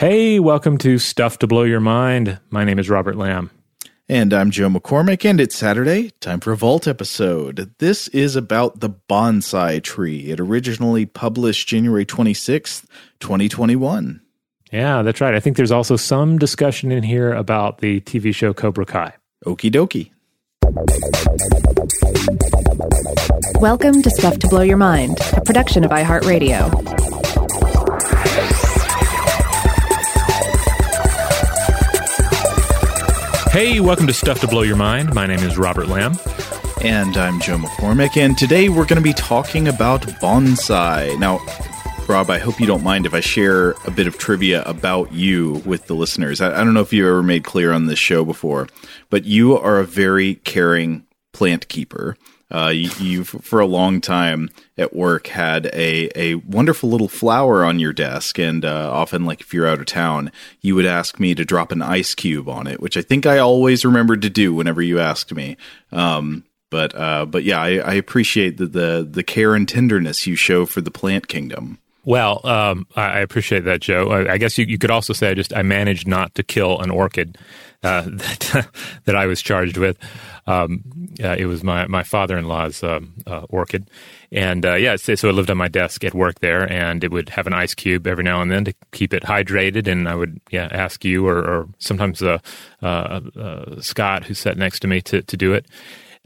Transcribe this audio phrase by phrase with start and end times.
[0.00, 2.40] Hey, welcome to Stuff to Blow Your Mind.
[2.48, 3.50] My name is Robert Lamb.
[4.08, 7.74] And I'm Joe McCormick, and it's Saturday, time for a Vault episode.
[7.80, 10.30] This is about the bonsai tree.
[10.30, 12.86] It originally published January 26th,
[13.20, 14.22] 2021.
[14.72, 15.34] Yeah, that's right.
[15.34, 19.12] I think there's also some discussion in here about the TV show Cobra Kai.
[19.44, 20.12] Okie dokie.
[23.60, 27.19] Welcome to Stuff to Blow Your Mind, a production of iHeartRadio.
[33.50, 35.12] Hey, welcome to Stuff to Blow Your Mind.
[35.12, 36.16] My name is Robert Lamb.
[36.82, 41.18] And I'm Joe McCormick, and today we're going to be talking about bonsai.
[41.18, 41.40] Now,
[42.08, 45.62] Rob, I hope you don't mind if I share a bit of trivia about you
[45.66, 46.40] with the listeners.
[46.40, 48.68] I, I don't know if you ever made clear on this show before,
[49.10, 52.16] but you are a very caring plant keeper.
[52.50, 57.64] Uh, you, you've for a long time at work had a a wonderful little flower
[57.64, 61.20] on your desk, and uh, often, like if you're out of town, you would ask
[61.20, 64.30] me to drop an ice cube on it, which I think I always remembered to
[64.30, 65.56] do whenever you asked me.
[65.92, 70.36] Um, but uh, but yeah, I, I appreciate the, the the care and tenderness you
[70.36, 71.78] show for the plant kingdom.
[72.04, 74.08] Well, um, I appreciate that, Joe.
[74.08, 76.80] I, I guess you, you, could also say I just I managed not to kill
[76.80, 77.36] an orchid
[77.82, 78.68] uh, that
[79.04, 79.98] that I was charged with.
[80.46, 80.84] Um,
[81.22, 83.90] uh, it was my my father in law's um, uh, orchid,
[84.32, 87.30] and uh, yeah, so, it lived on my desk at work there, and it would
[87.30, 89.86] have an ice cube every now and then to keep it hydrated.
[89.86, 92.38] And I would yeah ask you or, or sometimes uh,
[92.82, 95.66] uh, Scott, who sat next to me, to to do it.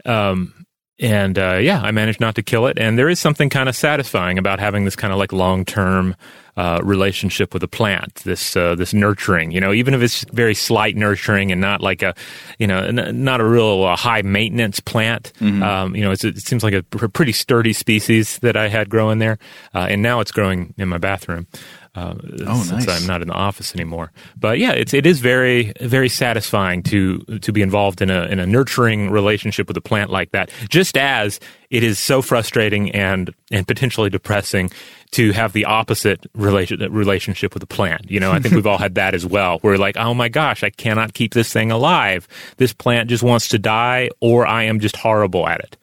[0.05, 0.65] Um,
[0.99, 2.79] and yeah, I managed not to kill it.
[2.79, 6.15] And there is something kind of satisfying about having this kind of like long term
[6.57, 8.15] uh, relationship with a plant.
[8.23, 12.01] This uh, this nurturing, you know, even if it's very slight nurturing and not like
[12.01, 12.15] a,
[12.59, 15.33] you know, n- not a real uh, high maintenance plant.
[15.39, 15.63] Mm-hmm.
[15.63, 19.37] Um, you know, it seems like a pretty sturdy species that I had growing there,
[19.73, 21.47] uh, and now it's growing in my bathroom
[21.95, 22.13] uh,
[22.45, 23.01] oh, since nice.
[23.01, 24.11] I'm not in the office anymore.
[24.37, 28.39] But yeah, it's it is very very satisfying to to be involved in a in
[28.39, 30.51] a nurturing relationship with a plant like that.
[30.69, 31.39] Just as
[31.69, 34.69] it is so frustrating and and potentially depressing
[35.11, 38.11] to have the opposite relation, relationship with a plant.
[38.11, 39.61] You know, I think we've all had that as well.
[39.63, 42.27] We're like, oh my gosh, I cannot keep this thing alive.
[42.57, 45.77] This plant just wants to die, or I am just horrible at it.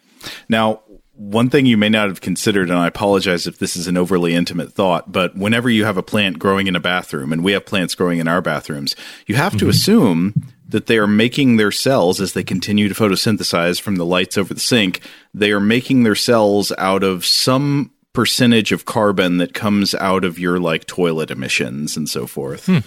[0.50, 0.82] Now,
[1.14, 4.34] one thing you may not have considered, and I apologize if this is an overly
[4.34, 7.64] intimate thought, but whenever you have a plant growing in a bathroom, and we have
[7.64, 8.94] plants growing in our bathrooms,
[9.26, 9.70] you have to mm-hmm.
[9.70, 10.34] assume
[10.72, 14.52] that they are making their cells as they continue to photosynthesize from the lights over
[14.52, 15.00] the sink.
[15.32, 20.38] They are making their cells out of some percentage of carbon that comes out of
[20.38, 22.66] your like toilet emissions and so forth.
[22.66, 22.78] Hmm.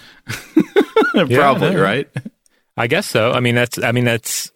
[1.26, 2.08] Probably, yeah, right?
[2.76, 3.32] I guess so.
[3.32, 4.52] I mean, that's, I mean, that's,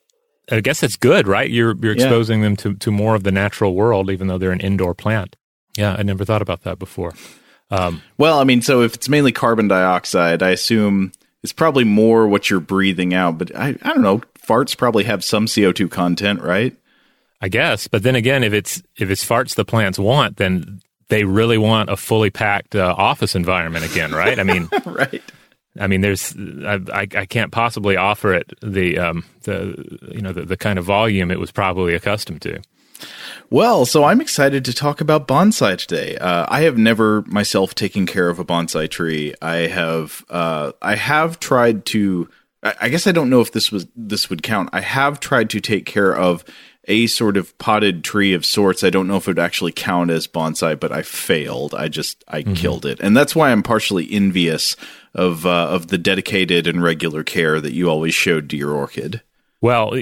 [0.51, 1.49] I guess it's good, right?
[1.49, 2.49] You're you're exposing yeah.
[2.49, 5.37] them to, to more of the natural world, even though they're an indoor plant.
[5.77, 7.15] Yeah, I never thought about that before.
[7.71, 12.29] Um, well, I mean, so if it's mainly carbon dioxide, I assume it's probably more
[12.29, 13.39] what you're breathing out.
[13.39, 14.23] But I, I don't know.
[14.47, 16.77] Farts probably have some CO two content, right?
[17.41, 17.89] I guess.
[17.89, 21.91] But then again, if it's if it's farts the plants want, then they really want
[21.91, 24.39] a fully packed uh, office environment again, right?
[24.39, 25.23] I mean, right.
[25.79, 30.33] I mean, there's I, I, I can't possibly offer it the um, the you know
[30.33, 32.61] the, the kind of volume it was probably accustomed to.
[33.51, 36.17] Well, so I'm excited to talk about bonsai today.
[36.17, 39.35] Uh, I have never myself taken care of a bonsai tree.
[39.43, 42.29] I have uh, I have tried to.
[42.63, 44.69] I, guess I don't know if this was this would count.
[44.75, 46.45] I have tried to take care of
[46.85, 48.85] a sort of potted tree of sorts.
[48.85, 51.75] I don't know if it would actually count as bonsai, but I failed.
[51.75, 52.55] I just I mm-hmm.
[52.55, 54.77] killed it, and that's why I'm partially envious
[55.15, 59.23] of uh, of the dedicated and regular care that you always showed to your orchid.
[59.61, 59.95] Well,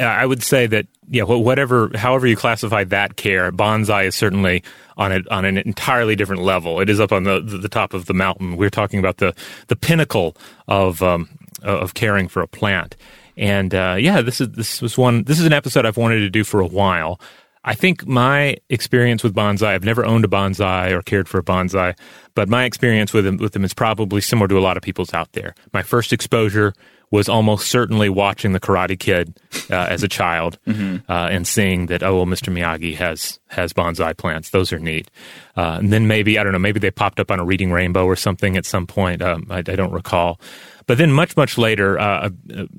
[0.00, 4.64] I would say that yeah, whatever, however you classify that care, bonsai is certainly
[4.96, 6.80] on a, on an entirely different level.
[6.80, 8.56] It is up on the the top of the mountain.
[8.56, 9.34] We're talking about the
[9.68, 11.28] the pinnacle of um,
[11.62, 12.96] of caring for a plant.
[13.36, 15.24] And uh, yeah, this is this was one.
[15.24, 17.20] This is an episode I've wanted to do for a while.
[17.64, 21.42] I think my experience with bonsai, I've never owned a bonsai or cared for a
[21.42, 21.98] bonsai,
[22.36, 25.12] but my experience with them, with them is probably similar to a lot of people's
[25.12, 25.52] out there.
[25.72, 26.74] My first exposure
[27.10, 29.38] was almost certainly watching the Karate Kid
[29.70, 31.10] uh, as a child mm-hmm.
[31.10, 32.52] uh, and seeing that oh well, Mr.
[32.52, 34.50] Miyagi has has bonsai plants.
[34.50, 35.10] Those are neat.
[35.56, 38.04] Uh, and then maybe I don't know, maybe they popped up on a Reading Rainbow
[38.04, 39.22] or something at some point.
[39.22, 40.40] Um, I, I, don't recall.
[40.86, 42.30] But then much, much later, uh,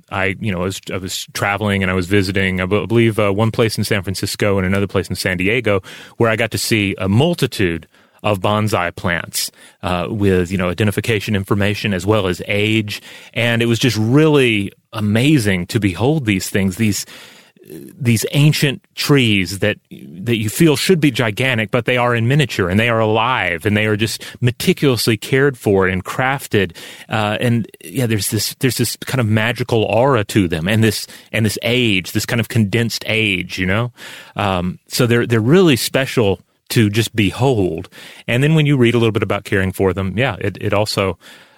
[0.09, 3.33] I, you know, I was, I was traveling and I was visiting, I believe, uh,
[3.33, 5.81] one place in San Francisco and another place in San Diego,
[6.15, 7.85] where I got to see a multitude
[8.31, 9.51] of bonsai plants
[9.83, 13.01] uh, with you know identification information as well as age,
[13.33, 16.77] and it was just really amazing to behold these things.
[16.77, 17.06] These
[17.69, 22.69] these ancient trees that that you feel should be gigantic, but they are in miniature
[22.69, 26.75] and they are alive and they are just meticulously cared for and crafted.
[27.09, 31.07] Uh, and yeah, there's this there's this kind of magical aura to them, and this
[31.31, 33.91] and this age, this kind of condensed age, you know.
[34.35, 36.39] Um, so they're they're really special
[36.69, 37.90] to just behold.
[38.28, 40.74] And then when you read a little bit about caring for them, yeah, it it
[40.74, 41.18] also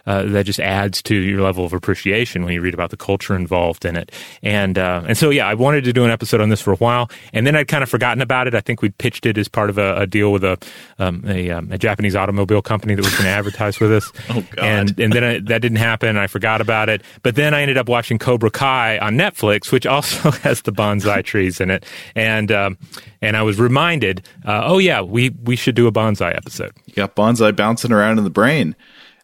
[0.10, 3.36] uh, that just adds to your level of appreciation when you read about the culture
[3.36, 4.12] involved in it.
[4.42, 6.78] And uh, and so yeah, I wanted to do an episode on this for a
[6.78, 8.56] while, and then I'd kind of forgotten about it.
[8.56, 10.58] I think we pitched it as part of a, a deal with a
[10.98, 14.12] um, a, um, a, Japanese automobile company that was going to advertise with us.
[14.32, 14.66] oh God!
[14.66, 16.18] And and then I, that didn't happen.
[16.18, 17.04] I forgot about it.
[17.22, 21.24] But then I ended up watching Cobra Kai on Netflix, which also has the bonsai
[21.24, 21.86] trees in it,
[22.16, 22.52] and.
[22.52, 22.78] Um,
[23.22, 26.72] and I was reminded, uh, oh yeah, we we should do a bonsai episode.
[26.86, 28.78] You got bonsai bouncing around in the brain.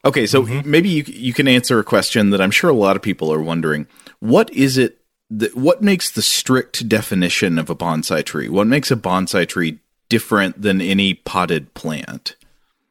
[0.06, 0.70] Okay, so mm-hmm.
[0.70, 3.42] maybe you you can answer a question that I'm sure a lot of people are
[3.42, 3.88] wondering.
[4.20, 5.00] What is it
[5.32, 8.48] that what makes the strict definition of a bonsai tree?
[8.48, 12.36] What makes a bonsai tree different than any potted plant?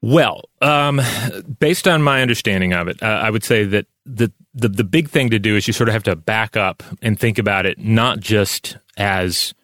[0.03, 1.01] Well, um,
[1.61, 5.09] based on my understanding of it, uh, I would say that the, the the big
[5.09, 7.79] thing to do is you sort of have to back up and think about it
[7.79, 9.55] not just as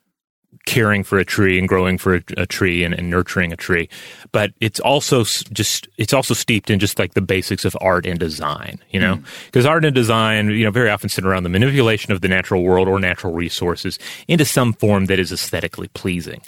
[0.66, 3.88] caring for a tree and growing for a, a tree and, and, nurturing a tree.
[4.30, 8.18] But it's also just it's also steeped in just like the basics of art and
[8.18, 9.20] design you know?
[9.46, 9.68] Because mm.
[9.68, 12.88] art and design you know very often sit around the manipulation of the natural world
[12.88, 13.98] or natural resources
[14.28, 16.42] into some form that is aesthetically pleasing.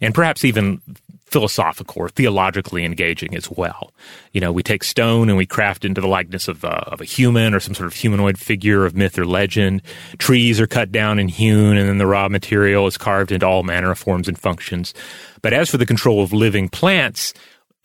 [0.00, 0.80] And perhaps even
[1.30, 3.92] philosophical or theologically engaging as well.
[4.32, 7.04] You know, we take stone and we craft into the likeness of, uh, of a
[7.04, 9.82] human or some sort of humanoid figure of myth or legend.
[10.18, 13.62] Trees are cut down and hewn, and then the raw material is carved into all
[13.62, 14.94] manner of forms and functions.
[15.42, 17.34] But as for the control of living plants,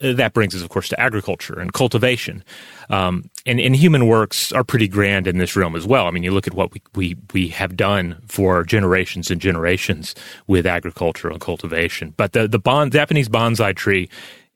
[0.00, 2.42] uh, that brings us, of course, to agriculture and cultivation.
[2.90, 6.06] Um, and, and human works are pretty grand in this realm as well.
[6.06, 10.14] I mean, you look at what we, we, we have done for generations and generations
[10.46, 12.14] with agriculture and cultivation.
[12.16, 14.08] But the, the bon, Japanese bonsai tree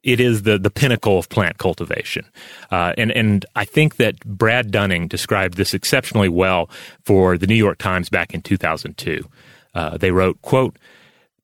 [0.04, 2.24] it is the the pinnacle of plant cultivation,
[2.70, 6.70] uh, and and I think that Brad Dunning described this exceptionally well
[7.04, 9.28] for the New York Times back in 2002.
[9.74, 10.76] Uh, they wrote, "quote."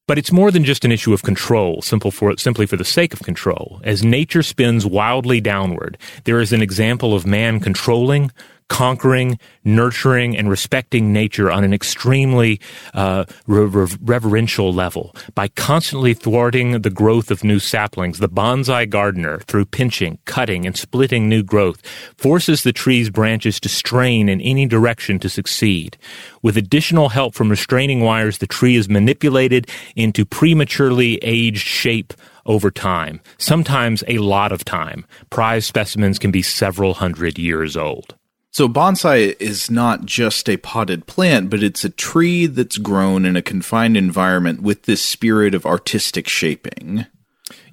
[0.07, 3.15] But it's more than just an issue of control, simple for, simply for the sake
[3.15, 3.81] of control.
[3.85, 8.31] As nature spins wildly downward, there is an example of man controlling,
[8.69, 12.61] conquering, nurturing, and respecting nature on an extremely
[12.95, 15.15] uh, reverential level.
[15.35, 20.77] By constantly thwarting the growth of new saplings, the bonsai gardener, through pinching, cutting, and
[20.77, 21.83] splitting new growth,
[22.17, 25.97] forces the tree's branches to strain in any direction to succeed.
[26.43, 32.13] With additional help from restraining wires, the tree is manipulated into prematurely aged shape
[32.47, 35.07] over time, sometimes a lot of time.
[35.31, 38.15] Prize specimens can be several hundred years old.
[38.55, 43.35] So bonsai is not just a potted plant, but it's a tree that's grown in
[43.35, 47.05] a confined environment with this spirit of artistic shaping.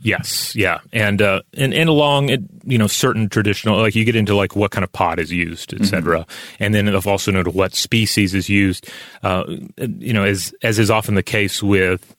[0.01, 2.29] Yes, yeah, and uh, and and along
[2.63, 5.71] you know, certain traditional like you get into like what kind of pot is used,
[5.71, 6.63] etc., mm-hmm.
[6.63, 8.89] and then I've also noted what species is used.
[9.21, 9.43] Uh,
[9.77, 12.15] you know, as as is often the case with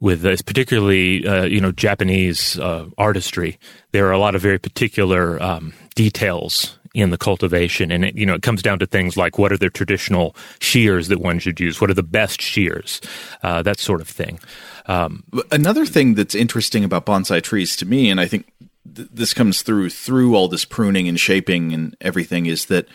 [0.00, 3.58] with this, particularly uh, you know Japanese uh, artistry,
[3.92, 7.90] there are a lot of very particular um, details in the cultivation.
[7.90, 11.08] And it, you know, it comes down to things like what are the traditional shears
[11.08, 11.80] that one should use?
[11.80, 13.00] What are the best shears?
[13.42, 14.38] Uh, that sort of thing.
[14.86, 18.52] Um, Another thing that's interesting about bonsai trees to me, and I think
[18.94, 22.86] th- this comes through through all this pruning and shaping and everything, is that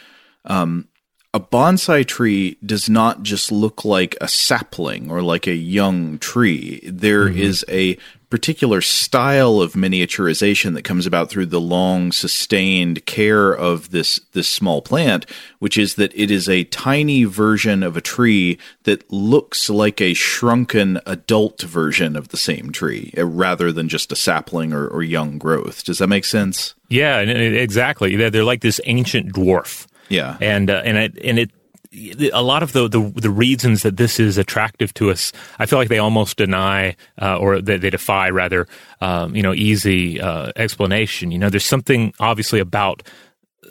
[0.45, 0.87] um,
[1.33, 6.79] a bonsai tree does not just look like a sapling or like a young tree.
[6.83, 7.39] There mm-hmm.
[7.39, 7.97] is a
[8.29, 14.47] particular style of miniaturization that comes about through the long sustained care of this this
[14.47, 15.25] small plant
[15.59, 20.13] which is that it is a tiny version of a tree that looks like a
[20.13, 25.01] shrunken adult version of the same tree uh, rather than just a sapling or, or
[25.01, 25.83] young growth.
[25.83, 26.75] Does that make sense?
[26.89, 28.15] Yeah exactly.
[28.15, 29.87] They're like this ancient dwarf.
[30.09, 30.37] Yeah.
[30.41, 31.51] And uh, and it and it
[31.91, 35.79] a lot of the, the, the reasons that this is attractive to us, I feel
[35.79, 38.67] like they almost deny uh, or they, they, defy rather,
[39.01, 41.31] um, you know, easy uh, explanation.
[41.31, 43.01] You know, there's something obviously about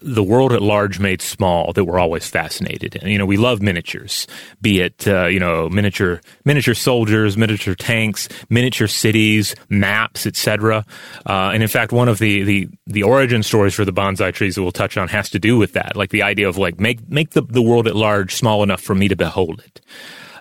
[0.02, 3.08] the world at large made small that we're always fascinated in.
[3.08, 4.26] You know, we love miniatures,
[4.60, 10.84] be it uh, you know miniature miniature soldiers, miniature tanks, miniature cities, maps, etc.
[11.26, 14.54] Uh, and in fact, one of the, the the origin stories for the bonsai trees
[14.54, 17.08] that we'll touch on has to do with that, like the idea of like make
[17.08, 19.80] make the the world at large small enough for me to behold it.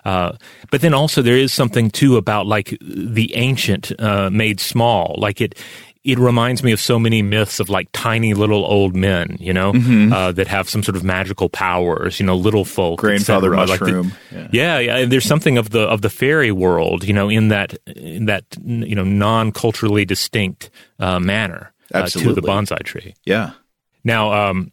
[0.04, 0.36] Uh,
[0.70, 5.40] but then also there is something too about like the ancient uh, made small, like
[5.40, 5.54] it
[6.10, 9.72] it reminds me of so many myths of like tiny little old men, you know,
[9.72, 10.12] Mm-hmm.
[10.12, 13.66] uh, that have some sort of magical powers, you know, little folk, Grandfather cetera.
[13.66, 14.12] Like the- mushroom.
[14.32, 14.48] Yeah.
[14.52, 15.04] yeah, yeah.
[15.06, 18.94] There's something of the of the fairy world, you know, in that in that you
[18.94, 23.14] know non culturally distinct uh, manner uh, to the bonsai tree.
[23.24, 23.50] Yeah.
[24.04, 24.72] Now, um,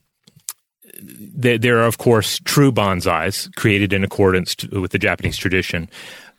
[1.01, 5.89] there, there are, of course, true bonsais created in accordance to, with the Japanese tradition.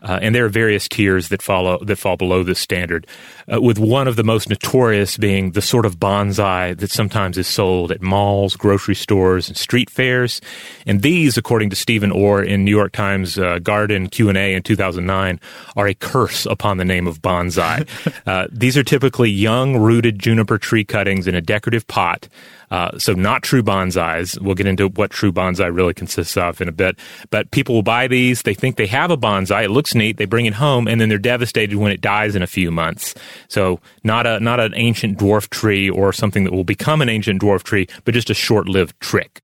[0.02, 3.06] Uh, and there are various tiers that follow that fall below this standard,
[3.52, 7.46] uh, with one of the most notorious being the sort of bonsai that sometimes is
[7.46, 10.40] sold at malls, grocery stores, and street fairs.
[10.86, 14.54] And these, according to Stephen Orr in New York Times uh, Garden Q and A
[14.54, 15.40] in 2009,
[15.76, 17.88] are a curse upon the name of bonsai.
[18.26, 22.28] uh, these are typically young, rooted juniper tree cuttings in a decorative pot.
[22.70, 24.40] Uh, so not true bonsais.
[24.40, 26.98] We'll get into what true bonsai really consists of in a bit.
[27.30, 28.42] But people will buy these.
[28.42, 29.64] They think they have a bonsai.
[29.64, 30.16] It looks neat.
[30.16, 33.14] They bring it home, and then they're devastated when it dies in a few months.
[33.48, 37.42] So not a not an ancient dwarf tree or something that will become an ancient
[37.42, 39.42] dwarf tree, but just a short lived trick.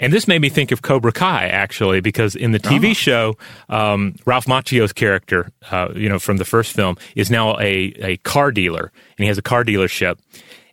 [0.00, 3.36] And this made me think of Cobra Kai, actually, because in the TV show,
[3.68, 8.16] um, Ralph Macchio's character, uh, you know, from the first film, is now a, a
[8.18, 10.18] car dealer, and he has a car dealership.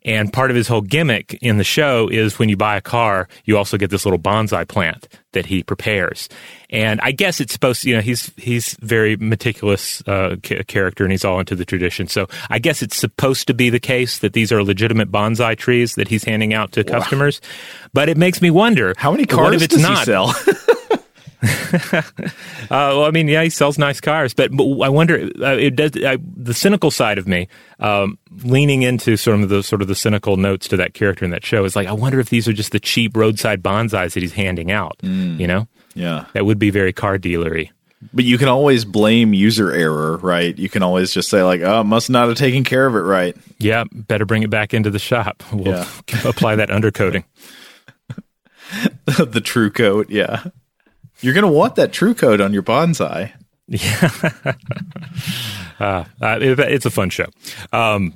[0.05, 3.27] And part of his whole gimmick in the show is when you buy a car,
[3.43, 6.29] you also get this little bonsai plant that he prepares.
[6.69, 11.03] And I guess it's supposed to, you know, he's he's very meticulous uh, ca- character,
[11.03, 12.07] and he's all into the tradition.
[12.07, 15.95] So I guess it's supposed to be the case that these are legitimate bonsai trees
[15.95, 17.41] that he's handing out to customers.
[17.93, 19.99] But it makes me wonder How many cars if it's does not?
[19.99, 20.33] he sell?
[22.65, 25.29] Uh, well, I mean, yeah, he sells nice cars, but, but I wonder.
[25.39, 27.47] Uh, it does I, the cynical side of me,
[27.79, 31.31] um, leaning into sort of the sort of the cynical notes to that character in
[31.31, 34.21] that show is like, I wonder if these are just the cheap roadside bonsais that
[34.23, 34.97] he's handing out.
[35.03, 36.25] You know, yeah.
[36.33, 37.69] that would be very car dealery.
[38.13, 40.57] But you can always blame user error, right?
[40.57, 43.35] You can always just say like, "Oh, must not have taken care of it right."
[43.59, 45.43] Yeah, better bring it back into the shop.
[45.53, 45.87] We'll Yeah.
[46.25, 47.23] apply that undercoating.
[49.05, 50.45] the true coat, yeah.
[51.25, 53.31] You're gonna want that true code on your bonsai.
[55.79, 57.25] Uh, it- it's a fun show.
[57.73, 58.13] Um,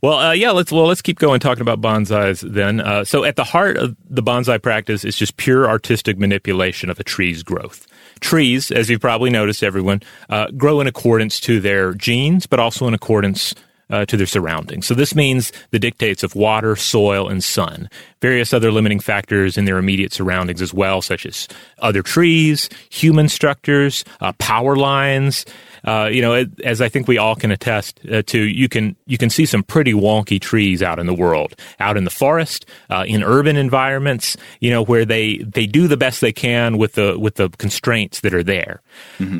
[0.00, 2.78] well, uh, yeah, let's well let's keep going talking about bonsais then.
[2.80, 7.00] Uh, so, at the heart of the bonsai practice is just pure artistic manipulation of
[7.00, 7.84] a tree's growth.
[8.20, 10.00] Trees, as you've probably noticed, everyone
[10.30, 13.54] uh, grow in accordance to their genes, but also in accordance
[13.90, 14.86] uh, to their surroundings.
[14.86, 17.88] So this means the dictates of water, soil, and sun.
[18.20, 23.28] Various other limiting factors in their immediate surroundings as well, such as other trees, human
[23.28, 25.44] structures, uh, power lines.
[25.84, 29.16] Uh, you know, as I think we all can attest uh, to, you can you
[29.16, 33.04] can see some pretty wonky trees out in the world, out in the forest, uh,
[33.06, 34.36] in urban environments.
[34.60, 38.20] You know, where they they do the best they can with the with the constraints
[38.20, 38.82] that are there,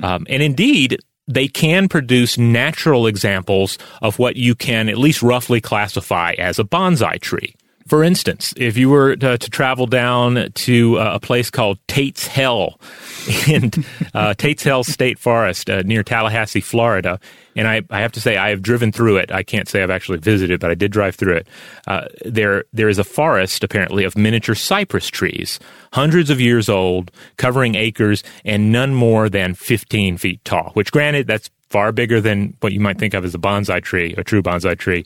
[0.04, 5.60] um, and indeed they can produce natural examples of what you can at least roughly
[5.60, 7.54] classify as a bonsai tree.
[7.88, 12.26] For instance, if you were to, to travel down to uh, a place called Tate's
[12.26, 12.78] Hell
[13.48, 13.70] in
[14.12, 17.18] uh, Tate's Hell State Forest uh, near Tallahassee, Florida,
[17.56, 19.32] and I, I have to say I have driven through it.
[19.32, 21.48] I can't say I've actually visited, but I did drive through it.
[21.86, 25.58] Uh, there, there is a forest apparently of miniature cypress trees,
[25.94, 30.72] hundreds of years old, covering acres, and none more than 15 feet tall.
[30.74, 34.14] Which, granted, that's far bigger than what you might think of as a bonsai tree,
[34.16, 35.04] a true bonsai tree.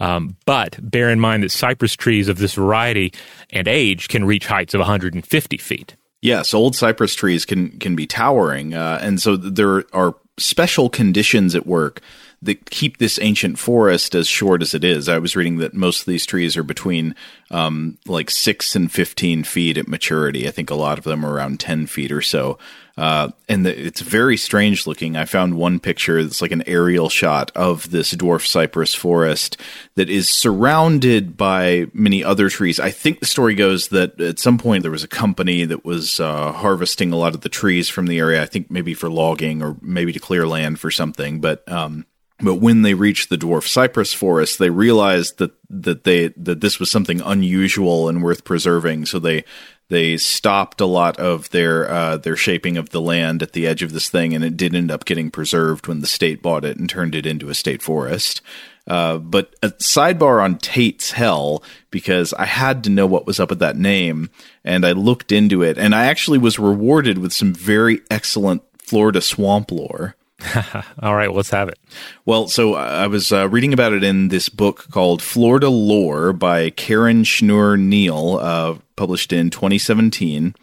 [0.00, 3.12] Um, but bear in mind that cypress trees of this variety
[3.50, 5.96] and age can reach heights of 150 feet.
[6.24, 11.54] Yes, old cypress trees can can be towering, uh, and so there are special conditions
[11.54, 12.00] at work
[12.40, 15.06] that keep this ancient forest as short as it is.
[15.06, 17.14] I was reading that most of these trees are between
[17.50, 20.48] um, like six and fifteen feet at maturity.
[20.48, 22.58] I think a lot of them are around ten feet or so.
[22.96, 25.16] Uh, and the, it's very strange looking.
[25.16, 29.56] I found one picture that's like an aerial shot of this dwarf cypress forest
[29.96, 32.78] that is surrounded by many other trees.
[32.78, 36.20] I think the story goes that at some point there was a company that was
[36.20, 38.42] uh, harvesting a lot of the trees from the area.
[38.42, 41.40] I think maybe for logging or maybe to clear land for something.
[41.40, 42.06] But um,
[42.40, 46.78] but when they reached the dwarf cypress forest, they realized that that they that this
[46.78, 49.06] was something unusual and worth preserving.
[49.06, 49.44] So they
[49.88, 53.82] they stopped a lot of their uh, their shaping of the land at the edge
[53.82, 56.76] of this thing, and it did end up getting preserved when the state bought it
[56.76, 58.40] and turned it into a state forest.
[58.86, 63.50] Uh, but a sidebar on Tate's Hell because I had to know what was up
[63.50, 64.28] with that name,
[64.64, 69.20] and I looked into it, and I actually was rewarded with some very excellent Florida
[69.20, 70.16] swamp lore.
[71.02, 71.78] All right, let's have it.
[72.24, 76.70] Well, so I was uh, reading about it in this book called Florida Lore by
[76.70, 80.54] Karen Schnur Neal, uh, published in 2017.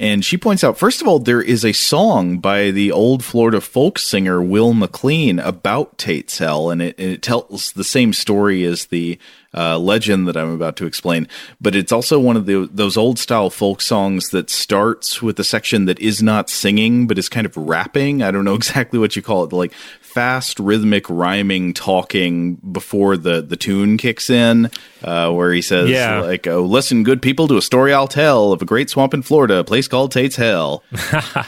[0.00, 3.60] And she points out, first of all, there is a song by the old Florida
[3.60, 8.64] folk singer Will McLean about Tate's Hell, and it, and it tells the same story
[8.64, 9.18] as the
[9.52, 11.28] uh, legend that I'm about to explain.
[11.60, 15.44] But it's also one of the, those old style folk songs that starts with a
[15.44, 18.22] section that is not singing, but is kind of rapping.
[18.22, 19.74] I don't know exactly what you call it, like
[20.12, 24.68] fast rhythmic rhyming talking before the the tune kicks in
[25.04, 26.20] uh, where he says Yeah.
[26.20, 29.22] like oh listen good people to a story i'll tell of a great swamp in
[29.22, 30.82] florida a place called tate's hell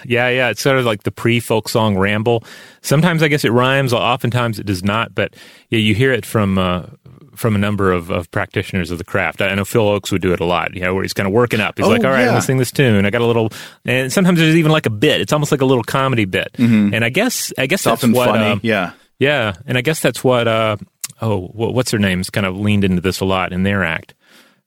[0.04, 0.48] Yeah, yeah.
[0.50, 2.44] It's sort of like the pre folk song ramble.
[2.82, 5.34] Sometimes I guess it rhymes, oftentimes it does not, but
[5.70, 6.86] yeah, you hear it from uh,
[7.34, 9.40] from a number of, of practitioners of the craft.
[9.40, 11.32] I know Phil Ochs would do it a lot, you know, where he's kind of
[11.32, 11.78] working up.
[11.78, 12.30] He's Oh, like, all right, I'm yeah.
[12.32, 13.04] going to sing this tune.
[13.06, 13.50] I got a little,
[13.84, 15.20] and sometimes there's even like a bit.
[15.20, 16.48] It's almost like a little comedy bit.
[16.58, 19.82] And I guess, I guess it's that's often what, funny um, yeah yeah, and I
[19.82, 20.48] guess that's what.
[20.48, 20.76] Uh,
[21.20, 24.14] oh, wh- what's her name's kind of leaned into this a lot in their act.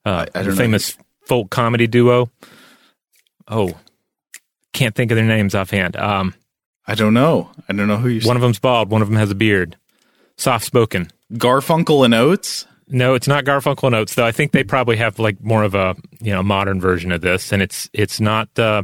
[0.06, 0.56] Uh, I the don't know.
[0.56, 2.30] famous folk comedy duo.
[3.48, 3.74] Oh,
[4.74, 5.96] can't think of their names offhand.
[5.98, 6.34] Um,
[6.88, 8.90] i don't know i don't know who you're one of them's bald.
[8.92, 9.76] One of them has a beard.
[10.38, 11.10] Soft spoken.
[11.34, 14.26] Garfunkel and oates No, it's not Garfunkel and Oates though.
[14.26, 17.52] I think they probably have like more of a you know modern version of this,
[17.52, 18.84] and it's it's not uh,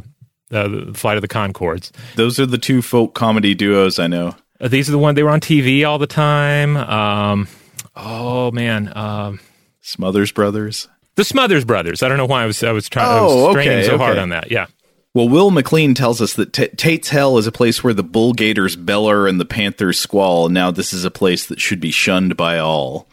[0.50, 1.90] uh, the Flight of the Conchords.
[2.16, 5.22] those are the two folk comedy duos i know Uh, these are the one they
[5.22, 6.76] were on TV all the time.
[6.76, 7.48] Um,
[7.96, 9.40] oh man, um,
[9.80, 12.02] smothers brothers the Smothers Brothers.
[12.02, 13.98] I don't know why I was I was trying I Oh, was straining okay, so
[13.98, 14.50] hard on that.
[14.50, 14.66] Yeah.
[15.14, 18.32] Well, Will McLean tells us that T- Tate's Hell is a place where the bull
[18.32, 20.48] gators beller and the panthers squall.
[20.48, 23.08] Now, this is a place that should be shunned by all.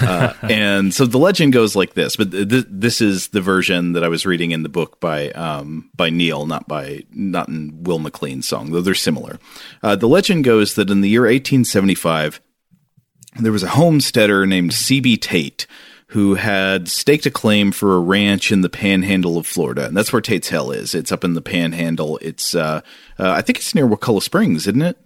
[0.00, 3.92] Uh, and so the legend goes like this, but th- th- this is the version
[3.92, 7.82] that I was reading in the book by um, by Neil, not by not in
[7.82, 9.38] Will McLean's song, though they're similar.
[9.82, 12.40] Uh, the legend goes that in the year 1875,
[13.40, 15.18] there was a homesteader named C.B.
[15.18, 15.66] Tate
[16.14, 19.84] who had staked a claim for a ranch in the panhandle of Florida.
[19.86, 20.94] And that's where Tate's Hell is.
[20.94, 22.20] It's up in the panhandle.
[22.22, 22.82] It's, uh,
[23.18, 24.96] uh, I think it's near Wakulla Springs, isn't it?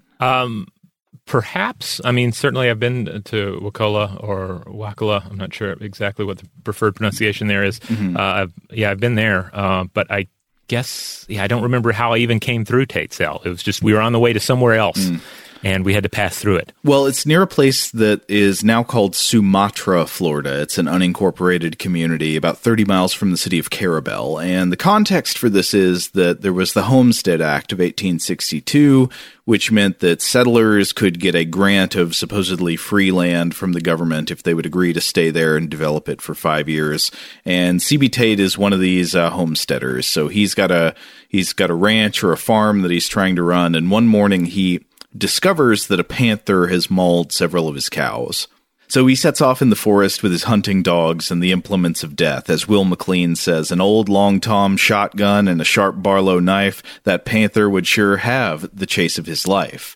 [1.25, 2.03] Perhaps.
[2.05, 5.25] I mean, certainly I've been to Wakulla or Wakala.
[5.31, 7.81] I'm not sure exactly what the preferred pronunciation there is.
[7.81, 8.15] Mm-hmm.
[8.15, 10.27] Uh, I've, yeah, I've been there, uh, but I
[10.69, 13.41] guess, yeah, I don't remember how I even came through Tate's Hell.
[13.47, 15.21] It was just we were on the way to somewhere else, Mm.
[15.63, 16.73] And we had to pass through it.
[16.85, 20.61] Well, it's near a place that is now called Sumatra, Florida.
[20.61, 24.39] It's an unincorporated community about 30 miles from the city of Carrabelle.
[24.39, 29.09] And the context for this is that there was the Homestead Act of 1862,
[29.45, 34.31] which meant that settlers could get a grant of supposedly free land from the government
[34.31, 37.11] if they would agree to stay there and develop it for five years.
[37.45, 40.07] And CB Tate is one of these uh, homesteaders.
[40.07, 40.95] So he's got a
[41.29, 43.75] he's got a ranch or a farm that he's trying to run.
[43.75, 44.85] And one morning he
[45.17, 48.49] discovers that a panther has mauled several of his cows.
[48.91, 52.17] So he sets off in the forest with his hunting dogs and the implements of
[52.17, 52.49] death.
[52.49, 57.27] As Will McLean says, an old long tom shotgun and a sharp Barlow knife, that
[57.27, 59.95] panther would sure have the chase of his life.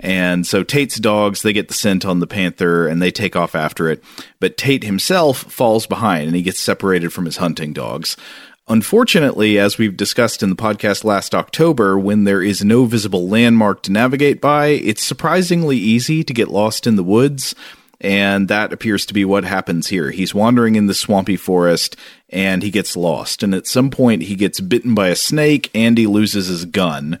[0.00, 3.54] And so Tate's dogs, they get the scent on the panther and they take off
[3.54, 4.02] after it.
[4.40, 8.16] But Tate himself falls behind and he gets separated from his hunting dogs.
[8.68, 13.82] Unfortunately, as we've discussed in the podcast last October, when there is no visible landmark
[13.82, 17.56] to navigate by, it's surprisingly easy to get lost in the woods.
[18.00, 20.10] And that appears to be what happens here.
[20.10, 21.96] He's wandering in the swampy forest
[22.30, 23.42] and he gets lost.
[23.42, 27.20] And at some point, he gets bitten by a snake and he loses his gun.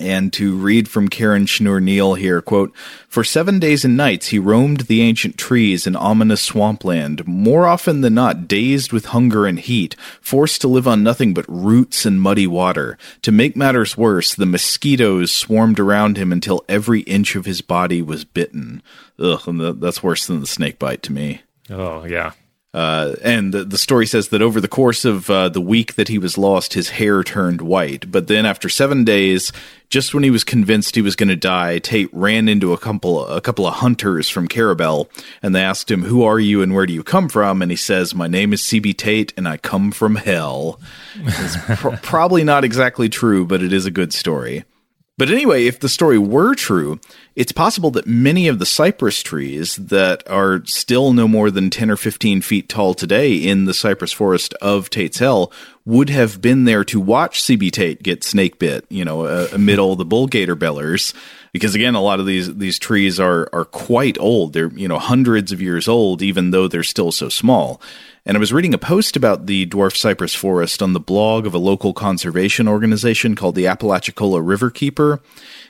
[0.00, 2.74] And to read from Karen Schnur Neal here, quote,
[3.08, 8.00] For seven days and nights he roamed the ancient trees in ominous swampland, more often
[8.00, 12.20] than not dazed with hunger and heat, forced to live on nothing but roots and
[12.20, 12.98] muddy water.
[13.22, 18.02] To make matters worse, the mosquitoes swarmed around him until every inch of his body
[18.02, 18.82] was bitten.
[19.18, 19.40] Ugh,
[19.80, 21.42] that's worse than the snake bite to me.
[21.70, 22.32] Oh yeah.
[22.76, 26.08] Uh, and the, the story says that over the course of uh, the week that
[26.08, 28.12] he was lost, his hair turned white.
[28.12, 29.50] But then, after seven days,
[29.88, 33.26] just when he was convinced he was going to die, Tate ran into a couple
[33.28, 35.08] a couple of hunters from Carrabelle,
[35.42, 37.78] and they asked him, "Who are you and where do you come from?" And he
[37.78, 40.78] says, "My name is CB Tate, and I come from hell."
[41.14, 44.64] It's pro- probably not exactly true, but it is a good story.
[45.18, 47.00] But anyway, if the story were true,
[47.34, 51.90] it's possible that many of the cypress trees that are still no more than 10
[51.90, 55.50] or 15 feet tall today in the cypress forest of Tate's Hell
[55.86, 59.78] would have been there to watch CB Tate get snake bit, you know, uh, amid
[59.78, 61.14] all the bull gator bellers.
[61.52, 64.52] Because again, a lot of these these trees are are quite old.
[64.52, 67.80] They're you know hundreds of years old, even though they're still so small.
[68.26, 71.54] And I was reading a post about the dwarf cypress forest on the blog of
[71.54, 75.20] a local conservation organization called the Apalachicola Riverkeeper.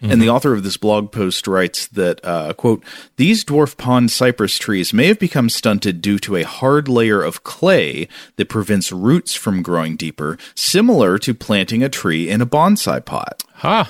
[0.01, 2.83] And the author of this blog post writes that, uh, quote,
[3.17, 7.45] these dwarf pond cypress trees may have become stunted due to a hard layer of
[7.45, 13.05] clay that prevents roots from growing keeper, similar to planting a tree in a bonsai
[13.05, 13.43] pot.
[13.55, 13.87] Huh.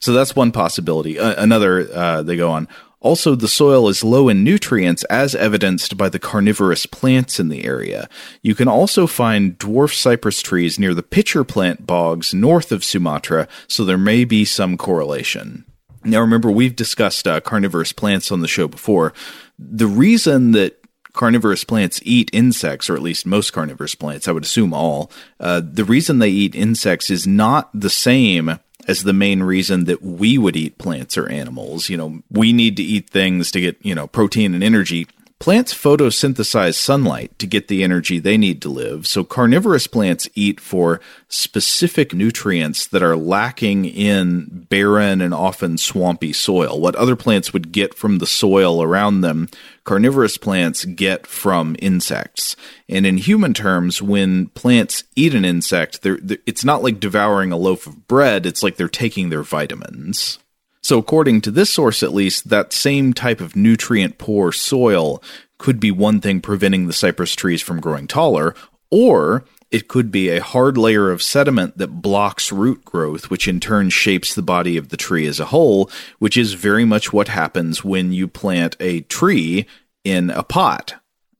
[0.00, 1.18] So that's one possibility.
[1.18, 2.68] Uh, another, uh, they go on.
[3.00, 7.64] Also, the soil is low in nutrients as evidenced by the carnivorous plants in the
[7.64, 8.08] area.
[8.42, 13.46] You can also find dwarf cypress trees near the pitcher plant bogs north of Sumatra,
[13.68, 15.64] so there may be some correlation.
[16.02, 19.12] Now, remember, we've discussed uh, carnivorous plants on the show before.
[19.58, 20.77] The reason that
[21.12, 25.60] carnivorous plants eat insects, or at least most carnivorous plants, I would assume all, uh,
[25.64, 30.38] the reason they eat insects is not the same as the main reason that we
[30.38, 31.88] would eat plants or animals.
[31.90, 35.06] You know, we need to eat things to get, you know, protein and energy.
[35.40, 39.06] Plants photosynthesize sunlight to get the energy they need to live.
[39.06, 46.32] So carnivorous plants eat for specific nutrients that are lacking in barren and often swampy
[46.32, 46.80] soil.
[46.80, 49.48] What other plants would get from the soil around them,
[49.84, 52.56] carnivorous plants get from insects.
[52.88, 57.52] And in human terms, when plants eat an insect, they're, they're, it's not like devouring
[57.52, 60.40] a loaf of bread, it's like they're taking their vitamins.
[60.88, 65.22] So, according to this source at least, that same type of nutrient poor soil
[65.58, 68.54] could be one thing preventing the cypress trees from growing taller,
[68.90, 73.60] or it could be a hard layer of sediment that blocks root growth, which in
[73.60, 77.28] turn shapes the body of the tree as a whole, which is very much what
[77.28, 79.66] happens when you plant a tree
[80.04, 80.94] in a pot.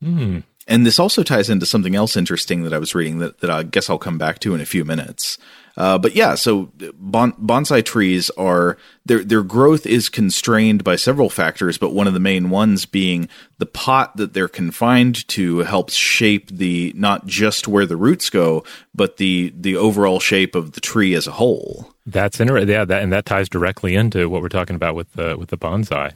[0.04, 0.42] Mm.
[0.66, 3.62] And this also ties into something else interesting that I was reading that, that I
[3.62, 5.38] guess I'll come back to in a few minutes.
[5.78, 11.30] Uh, but yeah, so bon- bonsai trees are their their growth is constrained by several
[11.30, 15.94] factors, but one of the main ones being the pot that they're confined to helps
[15.94, 20.80] shape the not just where the roots go, but the the overall shape of the
[20.80, 21.94] tree as a whole.
[22.06, 22.68] That's interesting.
[22.68, 25.58] Yeah, that and that ties directly into what we're talking about with the with the
[25.58, 26.12] bonsai.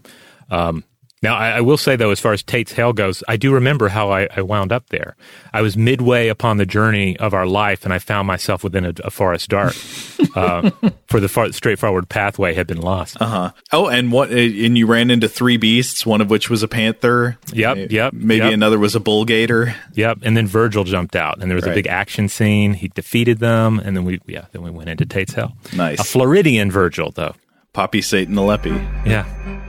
[0.51, 0.83] Um,
[1.23, 3.89] now, I, I, will say though, as far as Tate's Hale goes, I do remember
[3.89, 5.15] how I, I, wound up there.
[5.53, 8.93] I was midway upon the journey of our life, and I found myself within a,
[9.05, 9.75] a forest dark,
[10.37, 10.71] uh,
[11.07, 13.19] for the far, straightforward pathway had been lost.
[13.21, 13.51] Uh huh.
[13.73, 14.31] Oh, and what?
[14.31, 16.05] And you ran into three beasts.
[16.05, 17.39] One of which was a panther.
[17.53, 17.93] Yep.
[17.93, 18.15] Yep.
[18.15, 18.53] Maybe yep.
[18.53, 19.77] another was a bull gator.
[19.95, 20.19] Yep.
[20.23, 21.73] And then Virgil jumped out, and there was right.
[21.73, 22.75] a big action scene.
[22.75, 25.57] He defeated them, and then we, yeah, then we went into Tate's Hell.
[25.77, 26.01] Nice.
[26.01, 27.35] A Floridian Virgil, though.
[27.73, 29.07] Pape Satàn aleppe.
[29.07, 29.61] Yeah.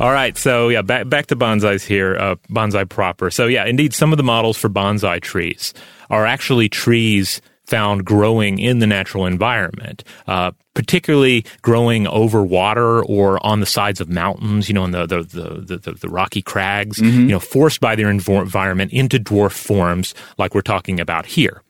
[0.00, 3.32] All right, so yeah, back back to bonsais here, uh, bonsai proper.
[3.32, 5.74] So yeah, indeed, some of the models for bonsai trees
[6.08, 13.44] are actually trees found growing in the natural environment, uh, particularly growing over water or
[13.44, 16.98] on the sides of mountains, you know, in the the the, the, the rocky crags,
[17.00, 17.22] mm-hmm.
[17.22, 21.62] you know, forced by their environment into dwarf forms, like we're talking about here.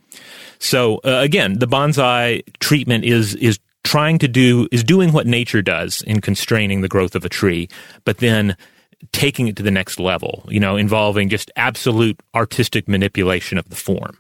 [0.59, 5.63] So uh, again, the bonsai treatment is is trying to do is doing what nature
[5.63, 7.69] does in constraining the growth of a tree,
[8.05, 8.55] but then
[9.13, 13.77] taking it to the next level, you know, involving just absolute artistic manipulation of the
[13.77, 14.19] form.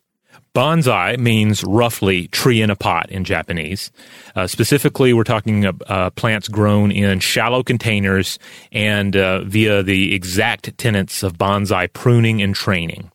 [0.55, 3.93] Bonsai means roughly tree in a pot in Japanese.
[4.35, 8.39] Uh, specifically, we're talking uh, plants grown in shallow containers
[8.73, 13.13] and uh, via the exact tenets of bonsai pruning and training.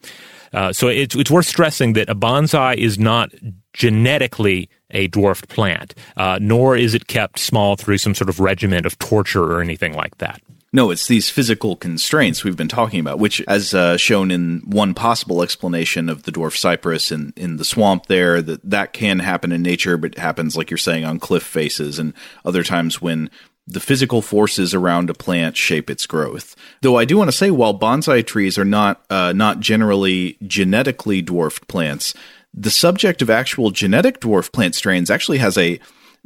[0.54, 3.34] Uh, so it's, it's worth stressing that a bonsai is not
[3.74, 8.86] genetically a dwarfed plant, uh, nor is it kept small through some sort of regimen
[8.86, 10.42] of torture or anything like that.
[10.76, 14.96] No, it's these physical constraints we've been talking about, which, as uh, shown in one
[14.96, 19.52] possible explanation of the dwarf cypress in, in the swamp there, that that can happen
[19.52, 23.30] in nature, but it happens, like you're saying, on cliff faces and other times when
[23.68, 26.56] the physical forces around a plant shape its growth.
[26.82, 31.22] Though I do want to say, while bonsai trees are not uh, not generally genetically
[31.22, 32.16] dwarfed plants,
[32.54, 35.80] the subject of actual genetic dwarf plant strains actually has a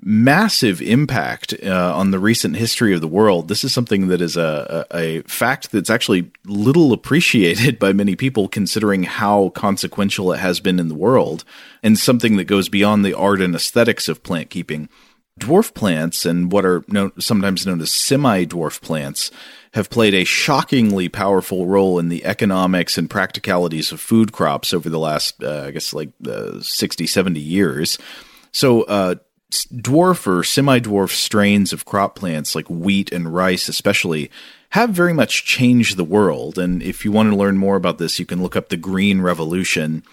[0.04, 3.48] massive impact uh, on the recent history of the world.
[3.48, 8.16] This is something that is a, a, a, fact that's actually little appreciated by many
[8.16, 11.44] people, considering how consequential it has been in the world,
[11.82, 14.88] and something that goes beyond the art and aesthetics of plant keeping.
[15.40, 19.32] Dwarf plants and what are known, sometimes known as semi dwarf plants
[19.78, 24.90] have played a shockingly powerful role in the economics and practicalities of food crops over
[24.90, 28.00] the last, uh, I guess, like uh, 60, 70 years.
[28.52, 29.16] So, uh,
[29.52, 34.32] dwarf or semi dwarf strains of crop plants like wheat and rice, especially,
[34.72, 36.58] have very much changed the world.
[36.58, 39.22] And if you want to learn more about this, you can look up the Green
[39.22, 40.04] Revolution.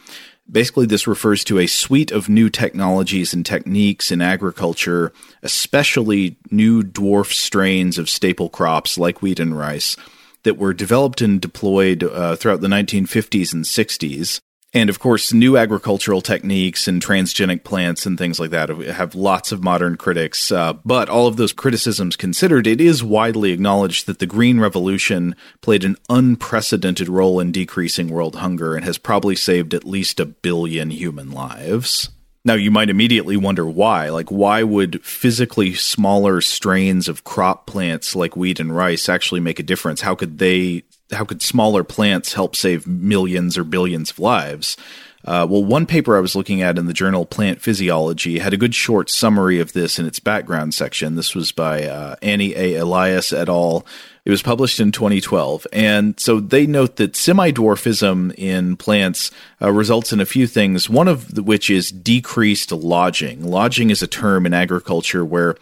[0.51, 6.83] Basically, this refers to a suite of new technologies and techniques in agriculture, especially new
[6.83, 9.97] dwarf strains of staple crops like wheat and rice,
[10.43, 14.41] that were developed and deployed uh, throughout the 1950s and 60s.
[14.75, 19.53] And of course, new agricultural techniques and transgenic plants and things like that have lots
[19.53, 20.51] of modern critics.
[20.51, 25.37] Uh, but all of those criticisms considered, it is widely acknowledged that the Green Revolution
[25.61, 30.27] played an unprecedented role in decreasing world hunger and has probably saved at least a
[30.27, 32.11] billion human lives.
[32.45, 34.11] Now, you might immediately wonder why.
[34.11, 39.59] Like, why would physically smaller strains of crop plants like wheat and rice actually make
[39.59, 40.03] a difference?
[40.03, 40.83] How could they
[41.15, 44.77] how could smaller plants help save millions or billions of lives?
[45.25, 48.59] Uh, well, one paper I was looking at in the journal Plant Physiology had a
[48.59, 51.15] good short summary of this in its background section.
[51.15, 52.75] This was by uh, Ani A.
[52.77, 53.87] Elias et al.
[54.27, 55.67] It was published in 2012.
[55.73, 59.31] And so they note that semi dwarfism in plants
[59.63, 63.45] uh, results in a few things, one of which is decreased lodging.
[63.45, 65.57] Lodging is a term in agriculture where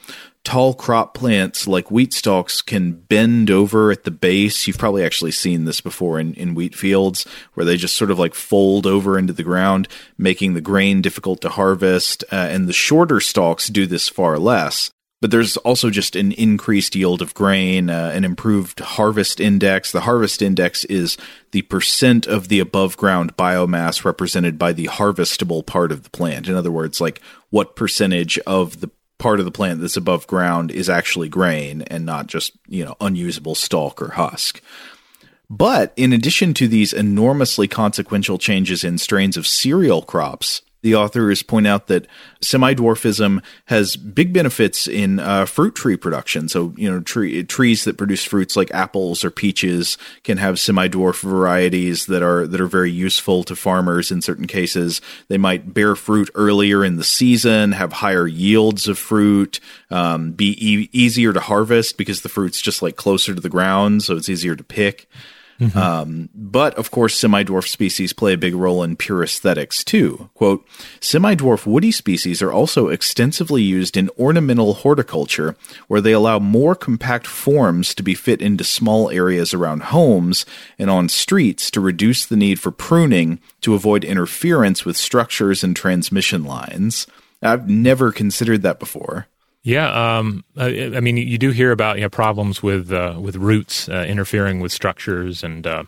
[0.45, 4.67] tall crop plants like wheat stalks can bend over at the base.
[4.67, 8.19] You've probably actually seen this before in, in wheat fields where they just sort of
[8.19, 12.25] like fold over into the ground, making the grain difficult to harvest.
[12.33, 14.91] Uh, and the shorter stalks do this far less.
[15.21, 19.93] But there's also just an increased yield of grain, uh, an improved harvest index.
[19.93, 21.17] The harvest index is
[21.53, 26.49] the percent of the above ground biomass represented by the harvestable part of the plant.
[26.49, 28.91] In other words, like what percentage of the
[29.23, 32.97] part of the plant that's above ground is actually grain and not just, you know,
[33.01, 34.61] unusable stalk or husk.
[35.49, 41.43] But in addition to these enormously consequential changes in strains of cereal crops, the authors
[41.43, 42.07] point out that
[42.41, 46.49] semi-dwarfism has big benefits in uh, fruit tree production.
[46.49, 51.23] So, you know, tree, trees that produce fruits like apples or peaches can have semi-dwarf
[51.23, 55.01] varieties that are that are very useful to farmers in certain cases.
[55.29, 60.57] They might bear fruit earlier in the season, have higher yields of fruit, um, be
[60.61, 64.29] e- easier to harvest because the fruit's just like closer to the ground, so it's
[64.29, 65.09] easier to pick.
[65.63, 65.79] Mm-hmm.
[65.79, 70.29] Um, but of course, semi dwarf species play a big role in pure aesthetics too.
[70.35, 70.67] Quote
[71.01, 76.75] Semi dwarf woody species are also extensively used in ornamental horticulture, where they allow more
[76.75, 80.45] compact forms to be fit into small areas around homes
[80.81, 85.77] and on streets to reduce the need for pruning to avoid interference with structures and
[85.77, 87.07] transmission lines.
[87.41, 89.29] I've never considered that before.
[89.65, 93.37] Yeah, um, I, I, mean, you do hear about you know, problems with uh, with
[93.37, 95.85] roots uh, interfering with structures and uh,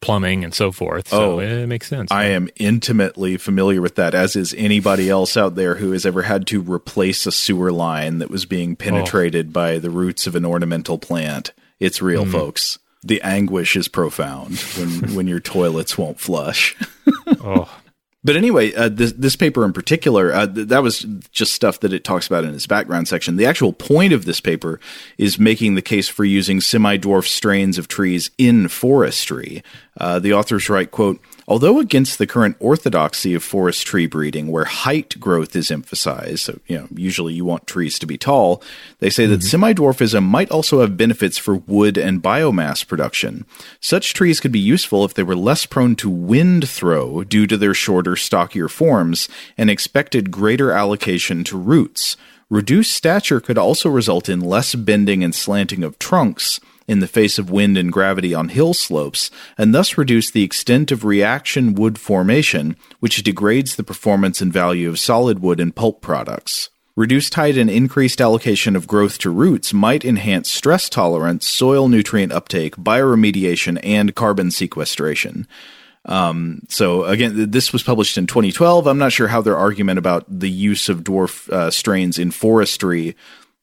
[0.00, 1.08] plumbing and so forth.
[1.08, 2.10] So oh, it makes sense.
[2.10, 6.22] I am intimately familiar with that, as is anybody else out there who has ever
[6.22, 9.50] had to replace a sewer line that was being penetrated oh.
[9.50, 11.52] by the roots of an ornamental plant.
[11.78, 12.32] It's real, mm.
[12.32, 12.78] folks.
[13.02, 16.74] The anguish is profound when when your toilets won't flush.
[17.42, 17.70] oh.
[18.24, 21.92] But anyway, uh, this, this paper in particular, uh, th- that was just stuff that
[21.92, 23.36] it talks about in its background section.
[23.36, 24.80] The actual point of this paper
[25.18, 29.62] is making the case for using semi-dwarf strains of trees in forestry.
[29.98, 34.64] Uh, the authors write, quote, Although against the current orthodoxy of forest tree breeding, where
[34.64, 38.62] height growth is emphasized, so you know usually you want trees to be tall,
[38.98, 39.32] they say mm-hmm.
[39.32, 43.44] that semi-dwarfism might also have benefits for wood and biomass production.
[43.80, 47.56] Such trees could be useful if they were less prone to wind throw due to
[47.56, 49.28] their shorter, stockier forms,
[49.58, 52.16] and expected greater allocation to roots.
[52.50, 57.38] Reduced stature could also result in less bending and slanting of trunks in the face
[57.38, 61.98] of wind and gravity on hill slopes, and thus reduce the extent of reaction wood
[61.98, 66.70] formation, which degrades the performance and value of solid wood and pulp products.
[66.96, 72.32] Reduced height and increased allocation of growth to roots might enhance stress tolerance, soil nutrient
[72.32, 75.48] uptake, bioremediation, and carbon sequestration.
[76.04, 78.86] Um, so again, this was published in 2012.
[78.86, 83.16] I'm not sure how their argument about the use of dwarf uh, strains in forestry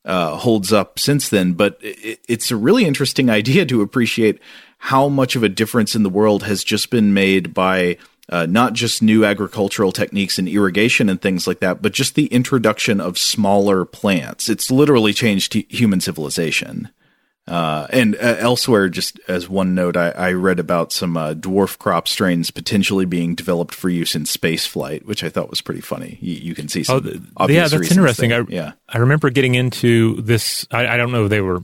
[0.06, 1.54] uh, holds up since then.
[1.54, 4.40] But it, it's a really interesting idea to appreciate
[4.78, 7.98] how much of a difference in the world has just been made by
[8.30, 12.28] uh, not just new agricultural techniques and irrigation and things like that, but just the
[12.28, 14.50] introduction of smaller plants.
[14.50, 16.90] It's literally changed human civilization.
[17.52, 21.78] Uh, and uh, elsewhere, just as one note, I, I read about some uh, dwarf
[21.78, 25.82] crop strains potentially being developed for use in space flight, which I thought was pretty
[25.82, 26.18] funny.
[26.22, 27.30] You, you can see some.
[27.36, 28.32] Oh, yeah, that's interesting.
[28.32, 30.66] I, yeah, I remember getting into this.
[30.72, 31.62] I, I don't know if they were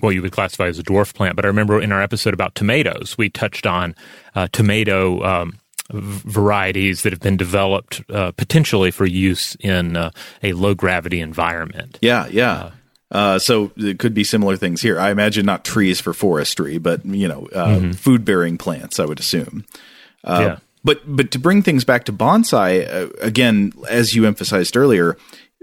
[0.00, 2.54] what you would classify as a dwarf plant, but I remember in our episode about
[2.54, 3.94] tomatoes, we touched on
[4.34, 5.24] uh, tomato.
[5.24, 5.58] Um,
[5.92, 11.98] varieties that have been developed uh, potentially for use in uh, a low gravity environment.
[12.00, 12.52] Yeah, yeah.
[12.52, 12.70] Uh,
[13.10, 15.00] uh, so it could be similar things here.
[15.00, 17.90] I imagine not trees for forestry, but you know, uh, mm-hmm.
[17.92, 19.00] food bearing plants.
[19.00, 19.64] I would assume.
[20.24, 20.58] Uh, yeah.
[20.84, 25.16] But but to bring things back to bonsai uh, again, as you emphasized earlier,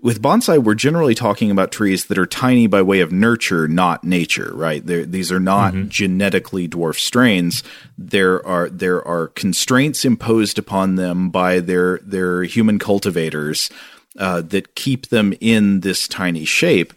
[0.04, 4.04] with bonsai, we're generally talking about trees that are tiny by way of nurture, not
[4.04, 4.86] nature, right?
[4.86, 5.90] They're, these are not mm-hmm.
[5.90, 7.64] genetically dwarf strains.
[7.98, 13.72] There are there are constraints imposed upon them by their their human cultivators
[14.20, 16.94] uh, that keep them in this tiny shape.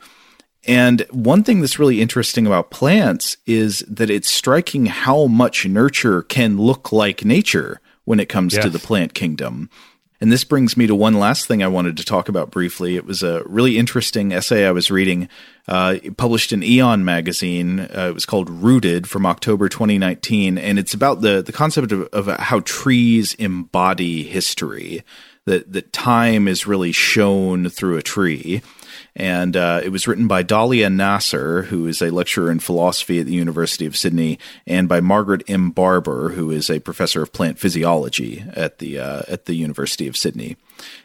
[0.67, 6.23] And one thing that's really interesting about plants is that it's striking how much nurture
[6.23, 8.65] can look like nature when it comes yes.
[8.65, 9.71] to the plant kingdom.
[10.21, 12.97] And this brings me to one last thing I wanted to talk about briefly.
[12.97, 15.31] It was a really interesting essay I was reading,
[15.67, 17.81] uh, published in Aeon magazine.
[17.81, 22.03] Uh, it was called Rooted from October 2019, and it's about the the concept of,
[22.13, 25.05] of how trees embody history.
[25.47, 28.61] That that time is really shown through a tree,
[29.17, 33.27] and uh, it was written by Dalia Nassar, who is a lecturer in philosophy at
[33.27, 35.71] the University of Sydney, and by Margaret M.
[35.71, 40.17] Barbour, who is a professor of plant physiology at the uh, at the University of
[40.17, 40.57] Sydney.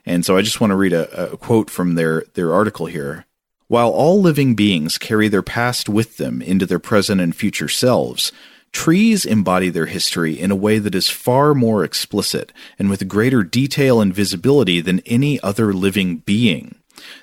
[0.06, 3.26] And so I just want to read a, a quote from their their article here.
[3.68, 8.32] While all living beings carry their past with them into their present and future selves,
[8.76, 13.42] Trees embody their history in a way that is far more explicit and with greater
[13.42, 16.76] detail and visibility than any other living being.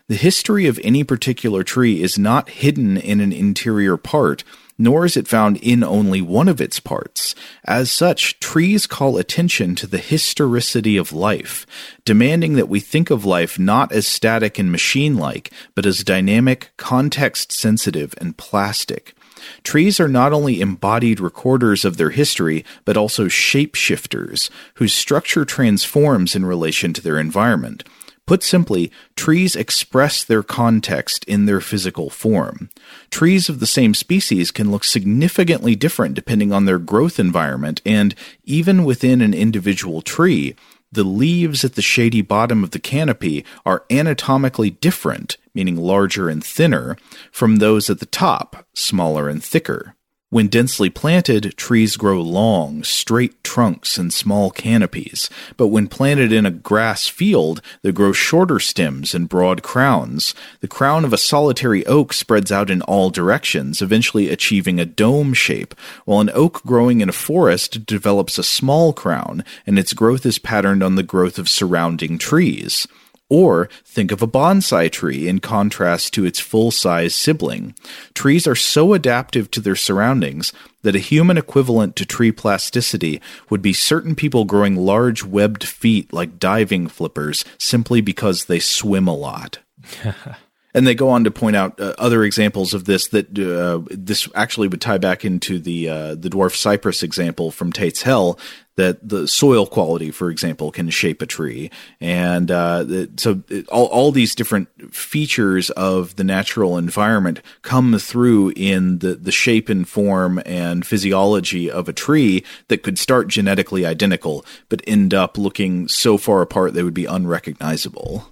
[0.09, 4.45] The history of any particular tree is not hidden in an interior part,
[4.79, 7.35] nor is it found in only one of its parts.
[7.65, 11.67] As such, trees call attention to the historicity of life,
[12.05, 16.73] demanding that we think of life not as static and machine like, but as dynamic,
[16.77, 19.15] context sensitive, and plastic.
[19.63, 26.35] Trees are not only embodied recorders of their history, but also shapeshifters, whose structure transforms
[26.35, 27.85] in relation to their environment.
[28.27, 32.71] Put simply, trees express their context in their physical form.
[33.11, 38.15] Trees of the same species can look significantly different depending on their growth environment, and
[38.45, 40.55] even within an individual tree,
[40.93, 46.45] the leaves at the shady bottom of the canopy are anatomically different, meaning larger and
[46.45, 46.97] thinner,
[47.33, 49.97] from those at the top, smaller and thicker.
[50.33, 56.47] When densely planted, trees grow long, straight trunks and small canopies, but when planted in
[56.47, 60.35] a grass field, they grow shorter stems and broad crowns.
[60.61, 65.35] The crown of a solitary oak spreads out in all directions, eventually achieving a dome
[65.35, 65.75] shape,
[66.07, 70.39] while an oak growing in a forest develops a small crown, and its growth is
[70.39, 72.87] patterned on the growth of surrounding trees.
[73.33, 77.75] Or think of a bonsai tree in contrast to its full size sibling.
[78.13, 83.63] Trees are so adaptive to their surroundings that a human equivalent to tree plasticity would
[83.63, 89.15] be certain people growing large webbed feet like diving flippers simply because they swim a
[89.15, 89.61] lot.
[90.75, 94.29] and they go on to point out uh, other examples of this that uh, this
[94.35, 98.39] actually would tie back into the uh, the dwarf cypress example from Tate's Hell
[98.77, 103.87] that the soil quality, for example, can shape a tree, and uh, so it, all
[103.87, 109.89] all these different features of the natural environment come through in the the shape and
[109.89, 115.87] form and physiology of a tree that could start genetically identical, but end up looking
[115.87, 118.32] so far apart they would be unrecognizable.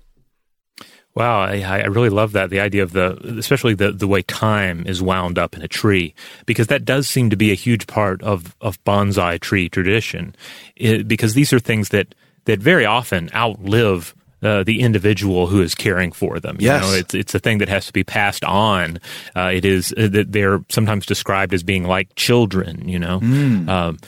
[1.14, 2.50] Wow, I, I, really love that.
[2.50, 6.14] The idea of the, especially the, the way time is wound up in a tree,
[6.46, 10.36] because that does seem to be a huge part of, of bonsai tree tradition.
[10.76, 15.74] It, because these are things that, that very often outlive uh, the individual who is
[15.74, 16.56] caring for them.
[16.60, 16.82] Yes.
[16.82, 19.00] Know, it's, it's a thing that has to be passed on.
[19.34, 23.20] Uh, it is uh, that they're sometimes described as being like children, you know?
[23.20, 23.68] Mm.
[23.68, 23.98] Um,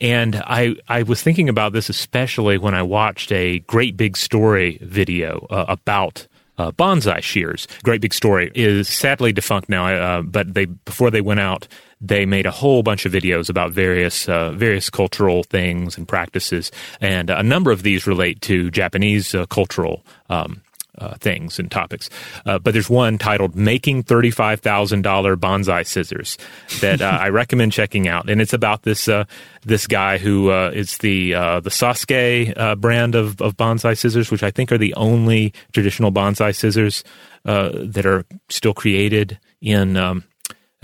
[0.00, 4.78] and I, I was thinking about this especially when I watched a great big story
[4.80, 6.26] video uh, about
[6.58, 7.66] uh, bonsai shears.
[7.82, 11.66] Great big story is sadly defunct now, uh, but they before they went out,
[12.00, 16.70] they made a whole bunch of videos about various uh, various cultural things and practices,
[17.00, 20.62] and a number of these relate to Japanese uh, cultural um,
[20.98, 22.10] uh, things and topics.
[22.46, 26.38] Uh, but there's one titled "Making Thirty-Five Thousand Dollar Bonsai Scissors"
[26.80, 29.24] that uh, I recommend checking out, and it's about this uh,
[29.62, 34.42] this guy who uh, is the uh, the Sasuke brand of, of bonsai scissors, which
[34.42, 37.04] I think are the only traditional bonsai scissors
[37.44, 40.24] that are still created in um,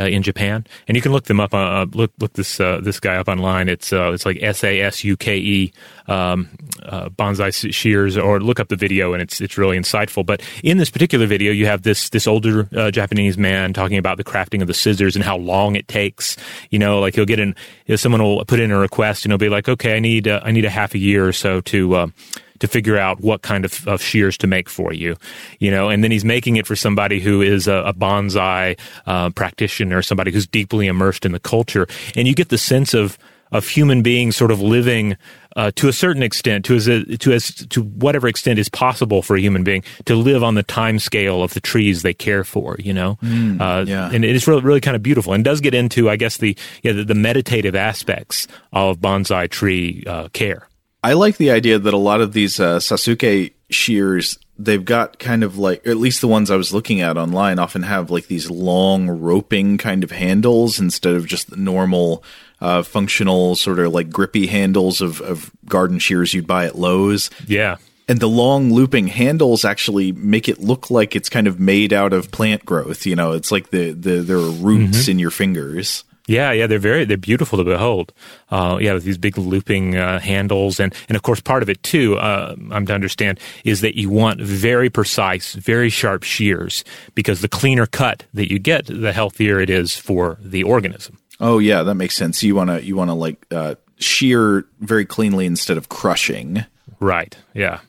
[0.00, 1.52] uh, in Japan, and you can look them up.
[1.52, 3.68] Uh, uh, look look this uh, this guy up online.
[3.68, 5.72] It's uh, it's like S A S U K E
[6.08, 6.48] um,
[6.84, 10.24] uh, bonsai shears, or look up the video, and it's it's really insightful.
[10.24, 14.24] But in this particular video, you have this this older Japanese man talking about the
[14.24, 16.36] crafting of the scissors and how long it takes.
[16.70, 17.48] You know, like he'll get in,
[17.86, 20.26] you know, someone will put in a request, and he'll be like, okay, I need
[20.28, 22.12] I need a half a year or so to
[22.60, 25.16] to figure out what kind of, of shears to make for you,
[25.58, 29.30] you know, and then he's making it for somebody who is a, a bonsai uh,
[29.30, 33.18] practitioner, somebody who's deeply immersed in the culture, and you get the sense of
[33.52, 35.16] of human beings sort of living
[35.56, 39.22] uh, to a certain extent, to as a, to as to whatever extent is possible
[39.22, 42.44] for a human being to live on the time scale of the trees they care
[42.44, 42.76] for.
[42.78, 44.10] You know, mm, uh, yeah.
[44.12, 46.92] and it's really really kind of beautiful and does get into, I guess, the yeah,
[46.92, 50.68] the, the meditative aspects of bonsai tree uh, care.
[51.02, 55.42] I like the idea that a lot of these uh, Sasuke shears they've got kind
[55.42, 58.50] of like at least the ones I was looking at online often have like these
[58.50, 62.22] long roping kind of handles instead of just the normal
[62.60, 67.30] uh, functional sort of like grippy handles of, of garden shears you'd buy at Lowe's.
[67.46, 67.78] Yeah.
[68.06, 72.12] And the long looping handles actually make it look like it's kind of made out
[72.12, 73.06] of plant growth.
[73.06, 75.10] You know, it's like the, the there are roots mm-hmm.
[75.12, 76.04] in your fingers.
[76.30, 78.12] Yeah, yeah, they're very they're beautiful to behold.
[78.52, 81.82] Uh, yeah, with these big looping uh, handles, and and of course part of it
[81.82, 86.84] too, uh, I'm to understand, is that you want very precise, very sharp shears
[87.16, 91.18] because the cleaner cut that you get, the healthier it is for the organism.
[91.40, 92.44] Oh yeah, that makes sense.
[92.44, 96.64] You want to you want to like uh, shear very cleanly instead of crushing.
[97.00, 97.36] Right.
[97.54, 97.80] Yeah.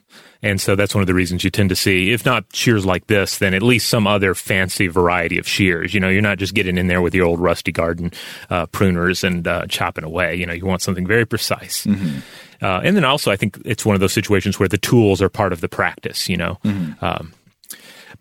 [0.42, 3.06] And so that's one of the reasons you tend to see, if not shears like
[3.06, 5.94] this, then at least some other fancy variety of shears.
[5.94, 8.10] You know, you're not just getting in there with your old rusty garden
[8.50, 10.34] uh, pruners and uh, chopping away.
[10.34, 11.86] You know, you want something very precise.
[11.86, 12.18] Mm-hmm.
[12.60, 15.28] Uh, and then also, I think it's one of those situations where the tools are
[15.28, 16.28] part of the practice.
[16.28, 16.58] You know.
[16.64, 17.04] Mm-hmm.
[17.04, 17.32] Um,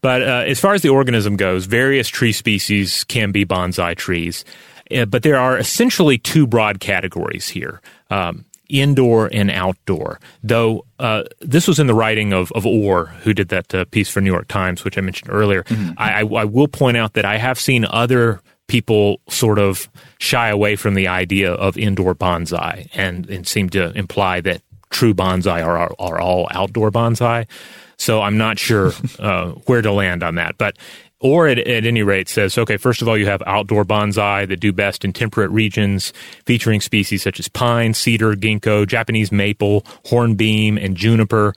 [0.02, 4.44] but uh, as far as the organism goes, various tree species can be bonsai trees.
[4.92, 7.82] Uh, but there are essentially two broad categories here.
[8.10, 10.20] Um, indoor and outdoor.
[10.44, 14.10] Though uh, this was in the writing of, of Orr, who did that uh, piece
[14.10, 15.64] for New York Times, which I mentioned earlier.
[15.64, 15.92] Mm-hmm.
[15.98, 20.50] I, I, I, will point out that I have seen other people sort of shy
[20.50, 25.66] away from the idea of indoor bonsai and, and seem to imply that true bonsai
[25.66, 27.48] are, are, are all outdoor bonsai.
[27.98, 30.58] So I'm not sure uh, where to land on that.
[30.58, 30.78] But
[31.22, 34.60] Orr at, at, any rate says, okay, first of all, you have outdoor bonsai that
[34.60, 36.14] do best in temperate regions,
[36.46, 41.54] featuring species such as pine, cedar, ginkgo, Japanese maple, hornbeam, and juniper.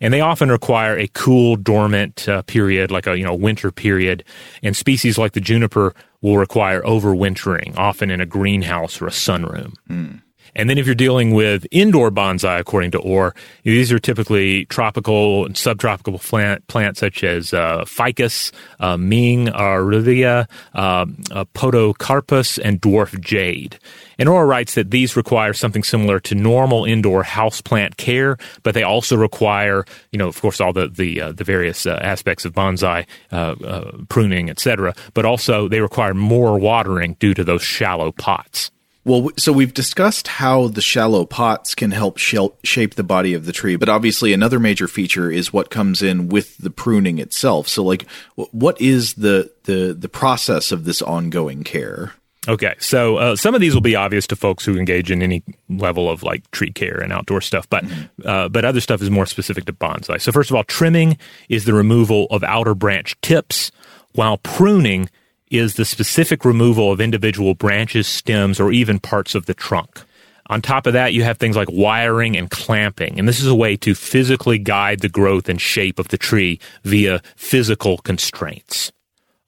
[0.00, 4.22] And they often require a cool, dormant uh, period, like a you know winter period.
[4.62, 9.74] And species like the juniper will require overwintering, often in a greenhouse or a sunroom.
[9.90, 10.22] Mm.
[10.58, 13.32] And then if you're dealing with indoor bonsai, according to Orr,
[13.62, 18.50] these are typically tropical and subtropical plant, plants such as uh, ficus,
[18.80, 23.78] uh, Ming, aralia, uh, uh, Podocarpus, and dwarf jade.
[24.18, 28.82] And Orr writes that these require something similar to normal indoor houseplant care, but they
[28.82, 32.52] also require, you know, of course, all the the, uh, the various uh, aspects of
[32.52, 34.92] bonsai, uh, uh pruning, etc.
[35.14, 38.72] But also they require more watering due to those shallow pots.
[39.04, 43.52] Well, so we've discussed how the shallow pots can help shape the body of the
[43.52, 47.68] tree, but obviously another major feature is what comes in with the pruning itself.
[47.68, 52.12] So, like, what is the the the process of this ongoing care?
[52.46, 55.42] Okay, so uh, some of these will be obvious to folks who engage in any
[55.68, 58.28] level of like tree care and outdoor stuff, but mm-hmm.
[58.28, 60.20] uh, but other stuff is more specific to bonsai.
[60.20, 61.18] So first of all, trimming
[61.48, 63.70] is the removal of outer branch tips,
[64.12, 65.10] while pruning
[65.50, 70.02] is the specific removal of individual branches, stems, or even parts of the trunk.
[70.50, 73.54] On top of that, you have things like wiring and clamping, and this is a
[73.54, 78.90] way to physically guide the growth and shape of the tree via physical constraints.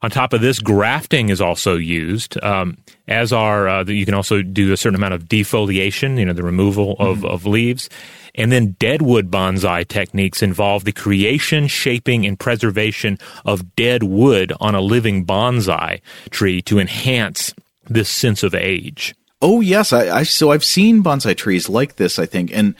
[0.02, 2.78] On top of this, grafting is also used, um,
[3.08, 6.42] as are uh, you can also do a certain amount of defoliation, you know, the
[6.42, 7.26] removal of, mm-hmm.
[7.26, 7.90] of leaves,
[8.34, 14.74] and then deadwood bonsai techniques involve the creation, shaping, and preservation of dead wood on
[14.74, 16.00] a living bonsai
[16.30, 17.54] tree to enhance
[17.88, 19.14] this sense of age.
[19.42, 22.18] Oh yes, I, I so I've seen bonsai trees like this.
[22.18, 22.74] I think, and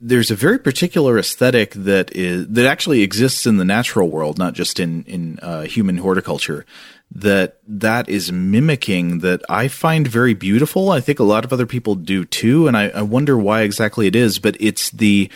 [0.00, 4.54] there's a very particular aesthetic that is that actually exists in the natural world, not
[4.54, 6.64] just in in uh, human horticulture
[7.10, 10.90] that that is mimicking that I find very beautiful.
[10.90, 14.06] I think a lot of other people do too, and I, I wonder why exactly
[14.06, 14.38] it is.
[14.38, 15.30] But it's the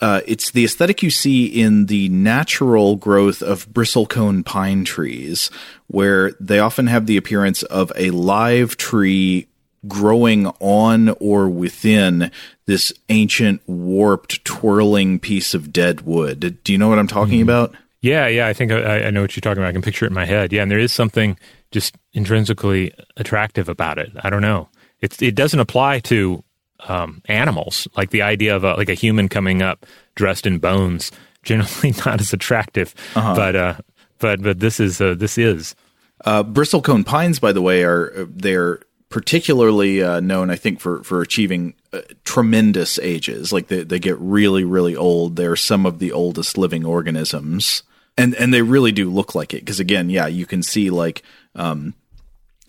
[0.00, 5.48] uh, it's the aesthetic you see in the natural growth of bristlecone pine trees,
[5.86, 9.46] where they often have the appearance of a live tree
[9.86, 12.30] growing on or within
[12.66, 16.58] this ancient, warped, twirling piece of dead wood.
[16.64, 17.48] Do you know what I'm talking mm-hmm.
[17.48, 17.74] about?
[18.02, 19.68] Yeah, yeah, I think I, I, know what you're talking about.
[19.68, 20.52] I can picture it in my head.
[20.52, 21.38] Yeah, and there is something
[21.70, 24.10] just intrinsically attractive about it.
[24.22, 24.68] I don't know.
[25.00, 26.42] It it doesn't apply to
[26.88, 27.86] um, animals.
[27.96, 29.86] Like the idea of a, like a human coming up
[30.16, 31.12] dressed in bones,
[31.44, 32.92] generally not as attractive.
[33.14, 33.36] Uh-huh.
[33.36, 33.74] But uh,
[34.18, 35.76] but but this is uh, this is.
[36.24, 38.80] Uh, bristlecone pines, by the way, are they're
[39.10, 43.52] particularly uh, known, I think, for for achieving uh, tremendous ages.
[43.52, 45.36] Like they they get really really old.
[45.36, 47.84] They're some of the oldest living organisms
[48.22, 51.22] and and they really do look like it because again, yeah, you can see like
[51.56, 51.94] um,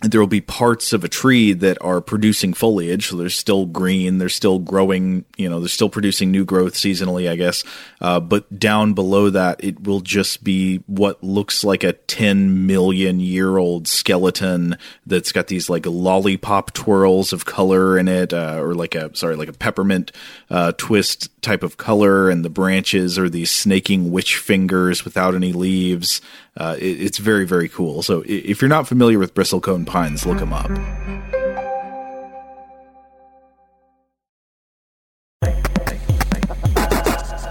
[0.04, 3.08] there will be parts of a tree that are producing foliage.
[3.08, 4.18] So they're still green.
[4.18, 5.24] They're still growing.
[5.38, 7.64] You know, they're still producing new growth seasonally, I guess.
[8.01, 13.22] Uh, but down below that, it will just be what looks like a 10 million
[13.22, 18.76] year old skeleton that's got these like lollipop twirls of color in it, uh, or
[18.76, 20.12] like a, sorry, like a peppermint
[20.49, 22.30] uh, twist type of color.
[22.30, 26.20] And the branches are these snaking witch fingers without any leaves.
[26.56, 28.04] Uh, it, it's very, very cool.
[28.04, 30.70] So if you're not familiar with bristlecone pines, look them up.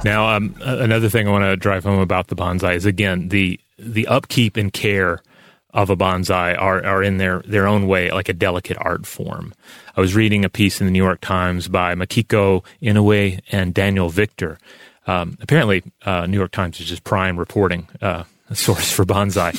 [0.05, 3.61] Now, um, another thing I want to drive home about the bonsai is again the
[3.79, 5.23] the upkeep and care
[5.71, 9.55] of a bonsai are are in their their own way like a delicate art form.
[9.97, 14.09] I was reading a piece in the New York Times by Makiko Inoue and Daniel
[14.09, 14.59] Victor.
[15.07, 18.25] Um, apparently, uh, New York Times is just prime reporting uh,
[18.55, 19.53] source for bonsai.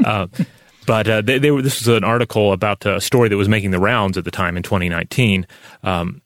[0.04, 0.26] uh,
[0.86, 3.72] but uh, they, they were, this was an article about a story that was making
[3.72, 5.46] the rounds at the time in 2019.
[5.82, 6.22] Um,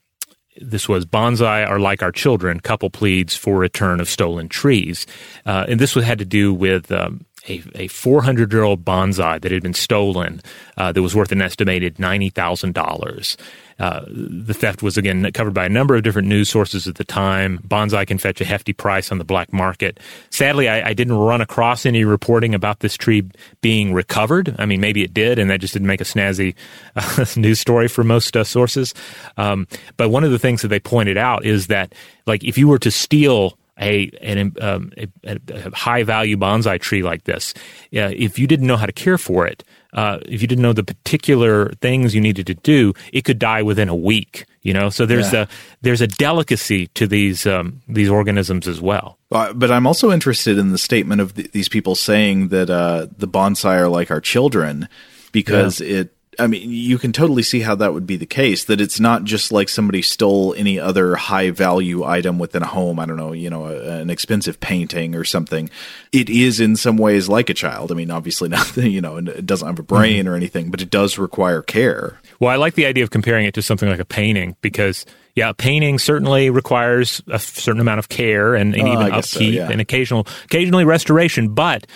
[0.57, 2.59] this was bonsai are like our children.
[2.59, 5.07] Couple pleads for return of stolen trees,
[5.45, 9.51] uh, and this had to do with um, a, a 400 year old bonsai that
[9.51, 10.41] had been stolen
[10.77, 13.37] uh, that was worth an estimated $90,000.
[13.81, 17.03] Uh, the theft was again covered by a number of different news sources at the
[17.03, 17.57] time.
[17.67, 19.99] Bonsai can fetch a hefty price on the black market.
[20.29, 23.27] Sadly, I, I, didn't run across any reporting about this tree
[23.61, 24.55] being recovered.
[24.59, 26.53] I mean, maybe it did, and that just didn't make a snazzy
[26.95, 28.93] uh, news story for most uh, sources.
[29.37, 29.67] Um,
[29.97, 31.95] but one of the things that they pointed out is that,
[32.27, 35.07] like, if you were to steal a, an, um, a,
[35.49, 37.53] a, high value bonsai tree like this,
[37.95, 39.63] uh, if you didn't know how to care for it,
[39.93, 43.61] uh, if you didn't know the particular things you needed to do, it could die
[43.61, 44.45] within a week.
[44.61, 45.43] You know, so there's yeah.
[45.43, 45.47] a
[45.81, 49.17] there's a delicacy to these um, these organisms as well.
[49.31, 53.07] Uh, but I'm also interested in the statement of th- these people saying that uh,
[53.17, 54.87] the bonsai are like our children
[55.31, 56.01] because yeah.
[56.01, 58.63] it I mean, you can totally see how that would be the case.
[58.65, 62.99] That it's not just like somebody stole any other high value item within a home.
[62.99, 65.69] I don't know, you know, a, an expensive painting or something.
[66.13, 67.91] It is in some ways like a child.
[67.91, 70.89] I mean, obviously not, you know, it doesn't have a brain or anything, but it
[70.89, 72.17] does require care.
[72.39, 75.05] Well, I like the idea of comparing it to something like a painting because
[75.35, 79.41] yeah, painting certainly requires a certain amount of care and, and uh, even upkeep so,
[79.41, 79.69] yeah.
[79.69, 81.53] and occasional, occasionally restoration.
[81.53, 81.87] But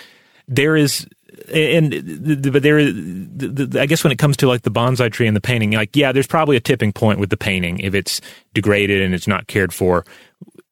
[0.48, 1.06] there is
[1.52, 5.40] and but there, I guess when it comes to like the bonsai tree and the
[5.40, 8.20] painting, like yeah, there's probably a tipping point with the painting if it's
[8.54, 10.04] degraded and it's not cared for.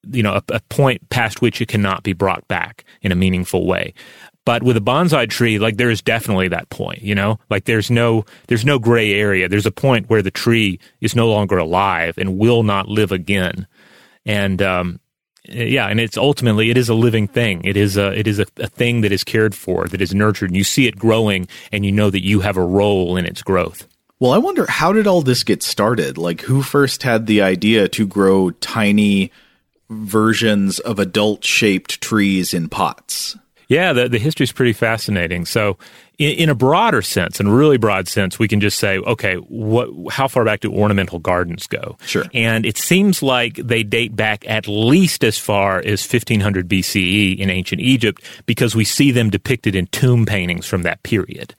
[0.07, 3.67] You know, a, a point past which it cannot be brought back in a meaningful
[3.67, 3.95] way.
[4.45, 7.91] But with a bonsai tree, like there is definitely that point, you know, like there's
[7.91, 9.49] no, there's no gray area.
[9.49, 13.67] There's a point where the tree is no longer alive and will not live again.
[14.27, 15.01] And, um,
[15.47, 17.63] yeah, and it's ultimately it is a living thing.
[17.65, 20.51] It is a it is a, a, thing that is cared for, that is nurtured,
[20.51, 23.43] and you see it growing, and you know that you have a role in its
[23.43, 23.87] growth.
[24.21, 26.17] Well, I wonder how did all this get started?
[26.17, 29.33] Like, who first had the idea to grow tiny
[29.91, 33.37] versions of adult shaped trees in pots?
[33.69, 35.45] Yeah, the the history is pretty fascinating.
[35.45, 35.77] So
[36.19, 39.37] in, in, a broader sense, in a really broad sense, we can just say, okay,
[39.37, 41.97] what, how far back do ornamental gardens go?
[42.05, 42.25] Sure.
[42.33, 47.51] And it seems like they date back at least as far as 1500 BCE in
[47.51, 51.55] ancient Egypt because we see them depicted in tomb paintings from that period.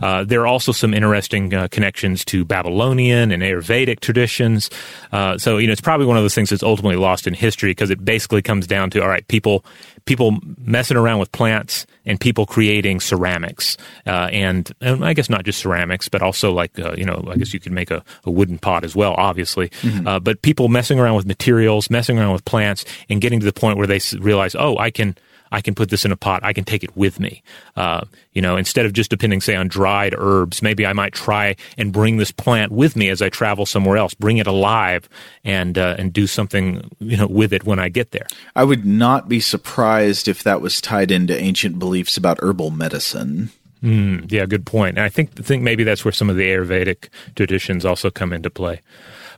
[0.00, 4.70] Uh, there are also some interesting uh, connections to Babylonian and Ayurvedic traditions.
[5.12, 7.70] Uh, so, you know, it's probably one of those things that's ultimately lost in history
[7.70, 9.64] because it basically comes down to, all right, people,
[10.04, 13.76] people messing around with plants and people creating ceramics
[14.06, 17.36] uh, and, and I guess not just ceramics, but also like uh, you know, I
[17.36, 19.68] guess you could make a, a wooden pot as well, obviously.
[19.68, 20.06] Mm-hmm.
[20.06, 23.52] Uh, but people messing around with materials, messing around with plants, and getting to the
[23.52, 25.16] point where they realize, oh, I can
[25.52, 26.42] I can put this in a pot.
[26.42, 27.42] I can take it with me.
[27.76, 31.54] Uh, you know, instead of just depending, say, on dried herbs, maybe I might try
[31.76, 34.14] and bring this plant with me as I travel somewhere else.
[34.14, 35.08] Bring it alive
[35.44, 38.26] and uh, and do something you know with it when I get there.
[38.56, 43.50] I would not be surprised if that was tied into ancient beliefs about herbal medicine.
[43.82, 44.96] Mm, yeah, good point.
[44.96, 48.48] And I think think maybe that's where some of the Ayurvedic traditions also come into
[48.48, 48.80] play.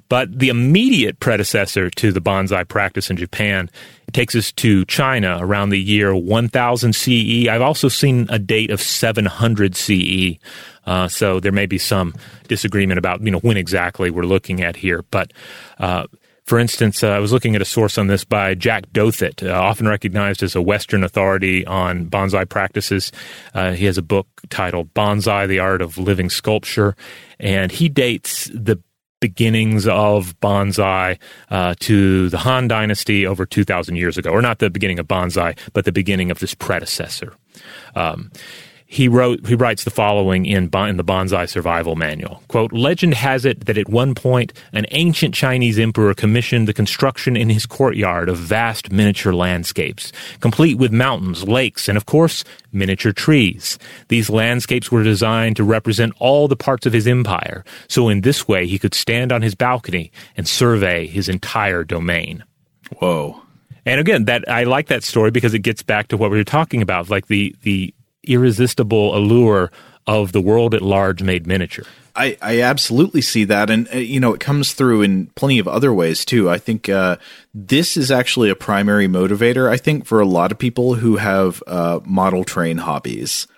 [0.09, 3.71] But the immediate predecessor to the bonsai practice in Japan
[4.13, 7.49] takes us to China around the year 1000 CE.
[7.49, 10.39] I've also seen a date of 700 CE.
[10.87, 12.15] Uh, so there may be some
[12.49, 15.33] disagreement about you know when exactly we're looking at here, but
[15.79, 16.07] uh,
[16.45, 19.53] for instance, uh, I was looking at a source on this by Jack Douthat, uh,
[19.53, 23.13] often recognized as a Western authority on bonsai practices.
[23.55, 26.97] Uh, he has a book titled Bonsai, the Art of Living Sculpture,
[27.41, 28.79] and he dates the
[29.25, 31.18] beginnings of bonsai
[31.49, 35.57] uh, to the Han Dynasty over 2,000 years ago, or not the beginning of bonsai,
[35.72, 37.33] but the beginning of this predecessor.
[37.95, 38.31] Um,
[38.95, 42.43] he wrote he writes the following in, in the bonsai survival manual.
[42.47, 47.37] Quote legend has it that at one point an ancient chinese emperor commissioned the construction
[47.37, 53.13] in his courtyard of vast miniature landscapes complete with mountains lakes and of course miniature
[53.13, 53.79] trees.
[54.09, 58.47] These landscapes were designed to represent all the parts of his empire so in this
[58.47, 62.45] way he could stand on his balcony and survey his entire domain.
[62.99, 63.43] Whoa.
[63.87, 66.45] And again, that I like that story because it gets back to what we were
[66.45, 67.94] talking about, like the the
[68.25, 69.70] irresistible allure
[70.07, 71.85] of the world at large made miniature.
[72.16, 75.66] I, I absolutely see that, and uh, you know it comes through in plenty of
[75.66, 76.49] other ways too.
[76.49, 77.16] I think uh,
[77.53, 79.68] this is actually a primary motivator.
[79.68, 83.49] I think for a lot of people who have uh, model train hobbies.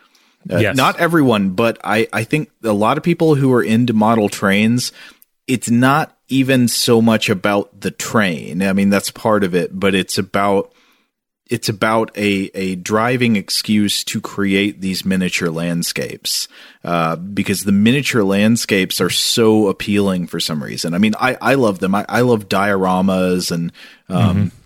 [0.48, 0.76] Uh, yes.
[0.76, 4.92] Not everyone, but I, I think a lot of people who are into model trains,
[5.48, 8.62] it's not even so much about the train.
[8.62, 10.72] I mean, that's part of it, but it's about
[11.48, 16.48] it's about a, a driving excuse to create these miniature landscapes
[16.82, 20.92] uh, because the miniature landscapes are so appealing for some reason.
[20.92, 21.94] I mean, I, I love them.
[21.94, 23.72] I, I love dioramas and
[24.08, 24.56] um, mm-hmm.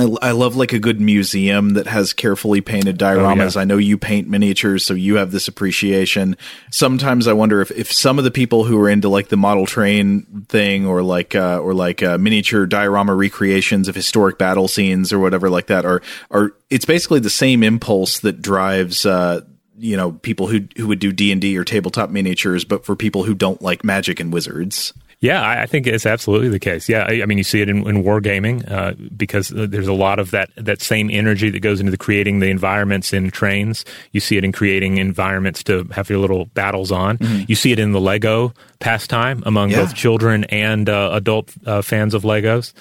[0.00, 3.56] I, love like a good museum that has carefully painted dioramas.
[3.56, 3.62] Oh, yeah.
[3.62, 6.36] I know you paint miniatures, so you have this appreciation.
[6.70, 9.66] Sometimes I wonder if, if some of the people who are into like the model
[9.66, 15.12] train thing or like uh, or like uh, miniature diorama recreations of historic battle scenes
[15.12, 19.40] or whatever like that are are it's basically the same impulse that drives uh,
[19.78, 22.96] you know people who who would do D and D or tabletop miniatures, but for
[22.96, 24.92] people who don't like magic and wizards.
[25.20, 26.88] Yeah, I, I think it's absolutely the case.
[26.88, 30.18] Yeah, I, I mean, you see it in, in wargaming uh, because there's a lot
[30.18, 33.84] of that that same energy that goes into the creating the environments in trains.
[34.12, 37.16] You see it in creating environments to have your little battles on.
[37.18, 37.44] Mm-hmm.
[37.48, 39.78] You see it in the Lego pastime among yeah.
[39.78, 42.74] both children and uh, adult uh, fans of Legos,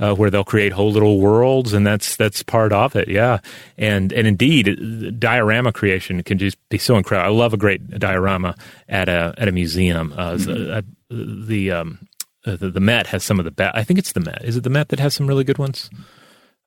[0.00, 3.08] uh, where they'll create whole little worlds, and that's that's part of it.
[3.08, 3.38] Yeah,
[3.78, 7.32] and and indeed, diorama creation can just be so incredible.
[7.32, 8.56] I love a great diorama
[8.88, 10.12] at a at a museum.
[10.16, 10.80] Uh, mm-hmm
[11.10, 11.98] the um,
[12.46, 13.76] uh, the, the, Met has some of the best.
[13.76, 14.44] I think it's the Met.
[14.44, 15.90] Is it the Met that has some really good ones?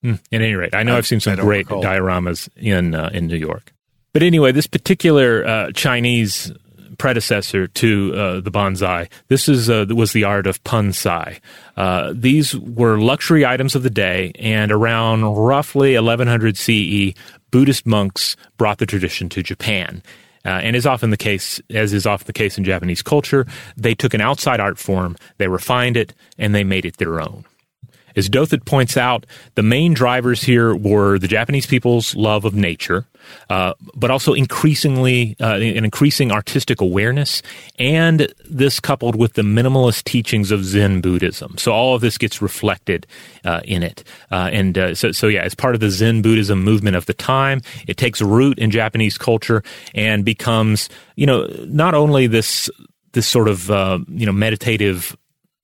[0.04, 0.20] Mm.
[0.32, 1.82] At any rate, I know I, have seen some great recall.
[1.82, 3.74] dioramas in uh, in New York.
[4.12, 6.52] But anyway, this particular uh, Chinese
[7.04, 9.10] predecessor to uh, the bonsai.
[9.28, 11.42] This is uh, was the art of punsai.
[11.76, 17.14] Uh, these were luxury items of the day, and around roughly 1100 CE,
[17.52, 20.02] Buddhist monks brought the tradition to Japan.
[20.46, 23.46] Uh, and is often the case, as is often the case in Japanese culture,
[23.76, 27.44] they took an outside art form, they refined it, and they made it their own.
[28.16, 29.26] As Douthat points out,
[29.56, 33.08] the main drivers here were the Japanese people's love of nature,
[33.50, 37.42] uh, but also increasingly uh, an increasing artistic awareness,
[37.80, 41.58] and this coupled with the minimalist teachings of Zen Buddhism.
[41.58, 43.08] So all of this gets reflected
[43.46, 46.64] uh, in it, uh, and uh, so so yeah, as part of the Zen Buddhism
[46.64, 49.64] movement of the time, it takes root in Japanese culture
[49.94, 52.70] and becomes you know not only this
[53.14, 55.16] this sort of uh, you know meditative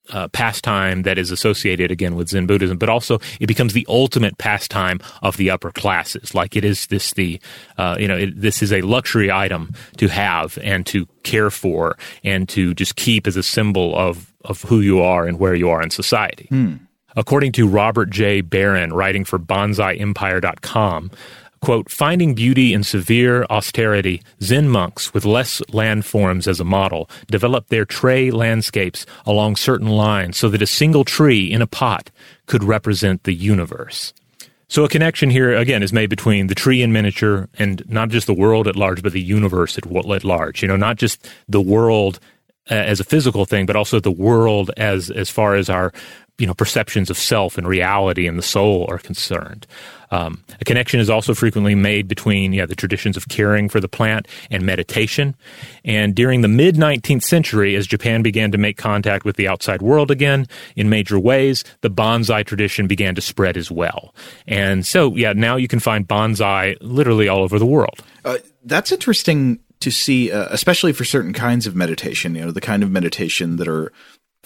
[0.10, 4.38] uh, pastime that is associated again with Zen Buddhism, but also it becomes the ultimate
[4.38, 6.34] pastime of the upper classes.
[6.34, 7.40] Like it is this the
[7.78, 11.98] uh, you know it, this is a luxury item to have and to care for
[12.24, 15.70] and to just keep as a symbol of of who you are and where you
[15.70, 16.48] are in society.
[16.50, 16.76] Hmm.
[17.16, 18.42] According to Robert J.
[18.42, 21.12] Baran, writing for BonsaiEmpire.com,
[21.62, 27.70] Quote, finding beauty in severe austerity, Zen monks with less landforms as a model developed
[27.70, 32.12] their tray landscapes along certain lines so that a single tree in a pot
[32.46, 34.14] could represent the universe.
[34.70, 38.28] So a connection here again is made between the tree in miniature and not just
[38.28, 40.62] the world at large, but the universe at, at large.
[40.62, 42.20] You know, not just the world
[42.70, 45.92] uh, as a physical thing, but also the world as as far as our
[46.40, 49.68] you know perceptions of self and reality and the soul are concerned.
[50.12, 53.88] Um, a connection is also frequently made between yeah, the traditions of caring for the
[53.88, 55.36] plant and meditation.
[55.86, 59.82] And during the mid 19th century, as Japan began to make contact with the outside
[59.82, 64.16] world again in major ways, the bonsai tradition began to spread as well.
[64.48, 68.02] And so, yeah, now you can find bonsai literally all over the world.
[68.26, 72.62] Uh, that's interesting to see, uh, especially for certain kinds of meditation, you know, the
[72.62, 73.94] kind of meditation that are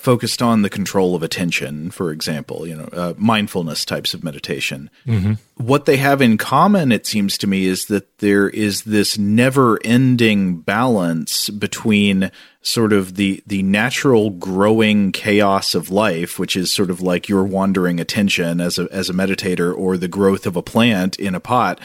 [0.03, 4.89] focused on the control of attention, for example, you know, uh, mindfulness types of meditation.
[5.07, 5.35] Mm-hmm.
[5.55, 9.79] What they have in common, it seems to me, is that there is this never
[9.85, 12.31] ending balance between
[12.61, 17.45] sort of the, the natural growing chaos of life, which is sort of like your
[17.45, 21.39] wandering attention as a, as a meditator or the growth of a plant in a
[21.39, 21.79] pot.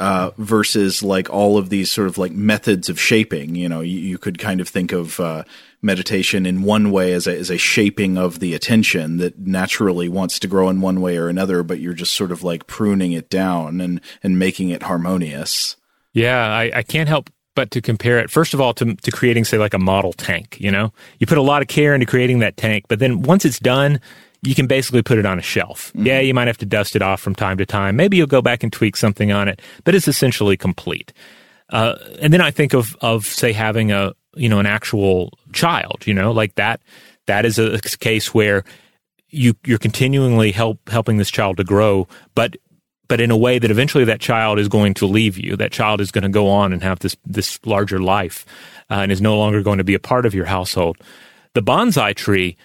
[0.00, 3.98] Uh, versus like all of these sort of like methods of shaping, you know, you,
[3.98, 5.44] you could kind of think of, uh,
[5.82, 10.38] meditation in one way as a, as a shaping of the attention that naturally wants
[10.38, 13.30] to grow in one way or another, but you're just sort of like pruning it
[13.30, 15.76] down and, and making it harmonious.
[16.12, 19.44] Yeah, I, I can't help but to compare it first of all to, to creating
[19.44, 22.38] say like a model tank you know you put a lot of care into creating
[22.38, 24.00] that tank but then once it's done
[24.42, 26.06] you can basically put it on a shelf mm-hmm.
[26.06, 28.42] yeah you might have to dust it off from time to time maybe you'll go
[28.42, 31.12] back and tweak something on it but it's essentially complete
[31.70, 36.06] uh, and then i think of of say having a you know an actual child
[36.06, 36.80] you know like that
[37.26, 38.64] that is a case where
[39.28, 42.56] you you're continually help helping this child to grow but
[43.10, 45.56] but in a way that eventually that child is going to leave you.
[45.56, 48.46] That child is going to go on and have this this larger life,
[48.88, 50.96] uh, and is no longer going to be a part of your household.
[51.54, 52.56] The bonsai tree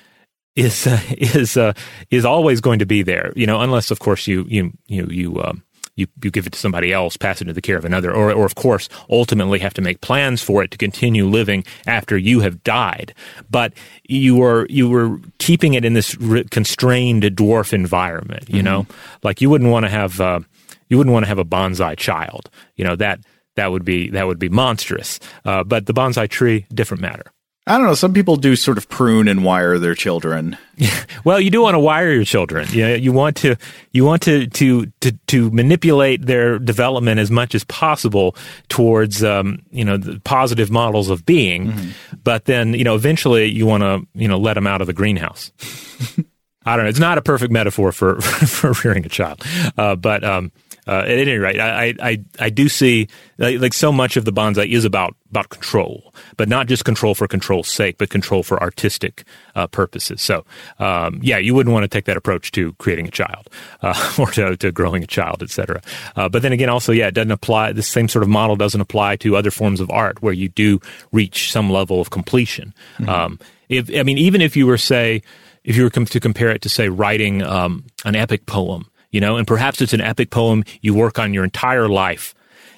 [0.56, 1.74] is uh, is uh,
[2.10, 5.44] is always going to be there, you know, unless of course you you you you
[5.44, 5.64] um,
[5.96, 8.32] you, you give it to somebody else, pass it into the care of another, or,
[8.32, 12.42] or of course, ultimately have to make plans for it to continue living after you
[12.42, 13.14] have died.
[13.50, 13.74] But
[14.08, 16.16] you were you were keeping it in this
[16.52, 18.50] constrained dwarf environment.
[18.50, 18.66] You mm-hmm.
[18.66, 18.88] know,
[19.24, 20.42] like you wouldn't want to have uh,
[20.90, 22.50] you wouldn't want to have a bonsai child.
[22.76, 23.22] You know that
[23.56, 25.20] that would be that would be monstrous.
[25.46, 27.32] Uh, but the bonsai tree, different matter.
[27.68, 27.96] I don't know.
[27.96, 30.56] Some people do sort of prune and wire their children.
[31.24, 32.68] well, you do want to wire your children.
[32.70, 33.56] You know, you want to
[33.92, 38.36] you want to to to, to manipulate their development as much as possible
[38.70, 41.72] towards um, you know the positive models of being.
[41.72, 42.18] Mm-hmm.
[42.24, 44.94] But then you know eventually you want to you know let them out of the
[44.94, 45.52] greenhouse.
[46.68, 46.90] I don't know.
[46.90, 49.44] It's not a perfect metaphor for for rearing a child,
[49.76, 50.52] uh, but um,
[50.88, 53.08] uh, at any rate, I, I, I do see
[53.38, 57.14] like, like, so much of the bonsai is about about control, but not just control
[57.14, 59.26] for control's sake, but control for artistic
[59.56, 60.22] uh, purposes.
[60.22, 60.46] So,
[60.80, 63.50] um, yeah, you wouldn't want to take that approach to creating a child
[63.82, 65.82] uh, or to, to, growing a child, etc.
[66.16, 67.74] Uh, but then again, also, yeah, it doesn't apply.
[67.74, 70.80] The same sort of model doesn't apply to other forms of art where you do
[71.12, 72.74] reach some level of completion.
[72.98, 73.10] Mm-hmm.
[73.10, 75.22] Um, if I mean, even if you were say,
[75.64, 79.38] if you were to compare it to say writing um, an epic poem you know,
[79.38, 82.36] and perhaps it's an epic poem you work on your entire life.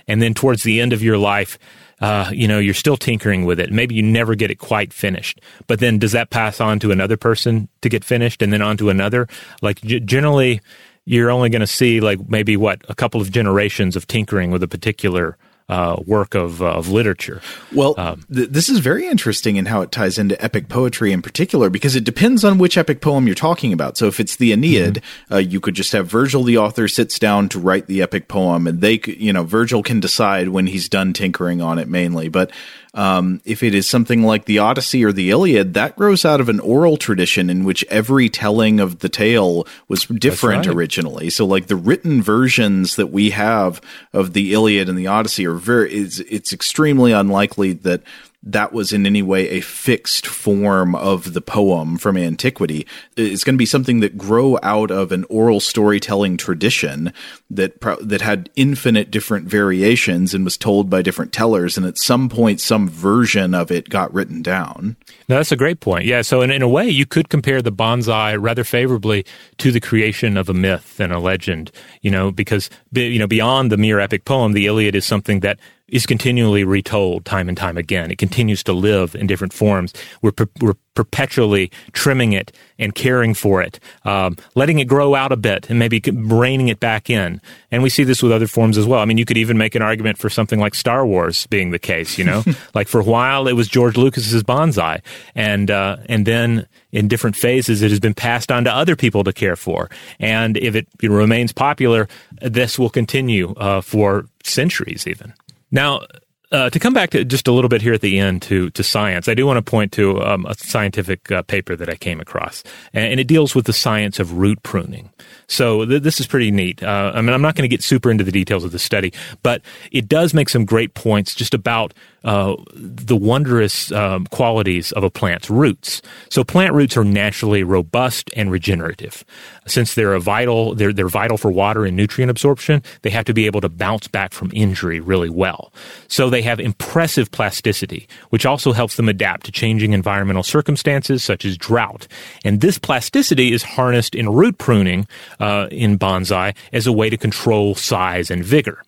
[0.07, 1.57] And then towards the end of your life,
[1.99, 3.71] uh, you know, you're still tinkering with it.
[3.71, 5.41] Maybe you never get it quite finished.
[5.65, 8.77] But then does that pass on to another person to get finished and then on
[8.77, 9.27] to another?
[9.63, 10.61] Like g- generally,
[11.05, 14.61] you're only going to see like maybe what a couple of generations of tinkering with
[14.61, 17.41] a particular uh, work of, uh, of literature.
[17.73, 21.21] Well, um, th- this is very interesting in how it ties into epic poetry in
[21.21, 23.97] particular, because it depends on which epic poem you're talking about.
[23.97, 25.33] So if it's the Aeneid, mm-hmm.
[25.33, 28.65] uh, you could just have Virgil, the author, sits down to write the epic poem,
[28.65, 32.29] and they, you know, Virgil can decide when he's done tinkering on it mainly.
[32.29, 32.51] But
[32.97, 36.49] um, if it is something like the Odyssey or the Iliad, that grows out of
[36.49, 40.75] an oral tradition in which every telling of the tale was different right.
[40.75, 41.29] originally.
[41.29, 43.79] So, like the written versions that we have
[44.13, 48.01] of the Iliad and the Odyssey are very, it's, it's extremely unlikely that
[48.43, 52.87] that was in any way a fixed form of the poem from antiquity.
[53.15, 57.13] It's going to be something that grow out of an oral storytelling tradition
[57.49, 61.77] that that had infinite different variations and was told by different tellers.
[61.77, 64.95] And at some point, some version of it got written down.
[65.29, 66.05] No, that's a great point.
[66.05, 66.21] Yeah.
[66.21, 69.25] So in, in a way, you could compare the bonsai rather favorably
[69.57, 71.69] to the creation of a myth and a legend.
[72.01, 75.59] You know, because you know beyond the mere epic poem, the Iliad is something that
[75.89, 78.11] is continually retold time and time again.
[78.11, 79.93] It continues to live in different forms.
[80.21, 85.37] We're, we're perpetually trimming it and caring for it, um, letting it grow out a
[85.37, 87.39] bit and maybe reining it back in.
[87.69, 88.99] And we see this with other forms as well.
[88.99, 91.77] I mean, you could even make an argument for something like Star Wars being the
[91.77, 92.43] case, you know?
[92.73, 95.03] like for a while it was George Lucas's bonsai.
[95.35, 99.23] And, uh, and then in different phases it has been passed on to other people
[99.23, 99.91] to care for.
[100.19, 102.07] And if it remains popular,
[102.41, 105.31] this will continue uh, for centuries even.
[105.69, 106.07] Now,
[106.51, 108.83] uh, to come back to just a little bit here at the end to to
[108.83, 112.19] science, I do want to point to um, a scientific uh, paper that I came
[112.19, 115.09] across, and, and, it deals with the science of root pruning.
[115.47, 116.81] So th- this is pretty neat.
[116.81, 119.13] Uh, I mean, I'm not going to get super into the details of the study,
[119.43, 121.93] but it does make some great points just about
[122.23, 126.01] uh, the wondrous um, qualities of a plant's roots.
[126.29, 129.23] So plant roots are naturally robust and regenerative.
[129.65, 133.33] Since they're a vital, they're, they're vital for water and nutrient absorption, they have to
[133.33, 135.71] be able to bounce back from injury really well.
[136.07, 141.45] So they have impressive plasticity, which also helps them adapt to changing environmental circumstances such
[141.45, 142.07] as drought.
[142.43, 145.07] And this plasticity is harnessed in root pruning
[145.39, 148.83] uh, in bonsai as a way to control size and vigor.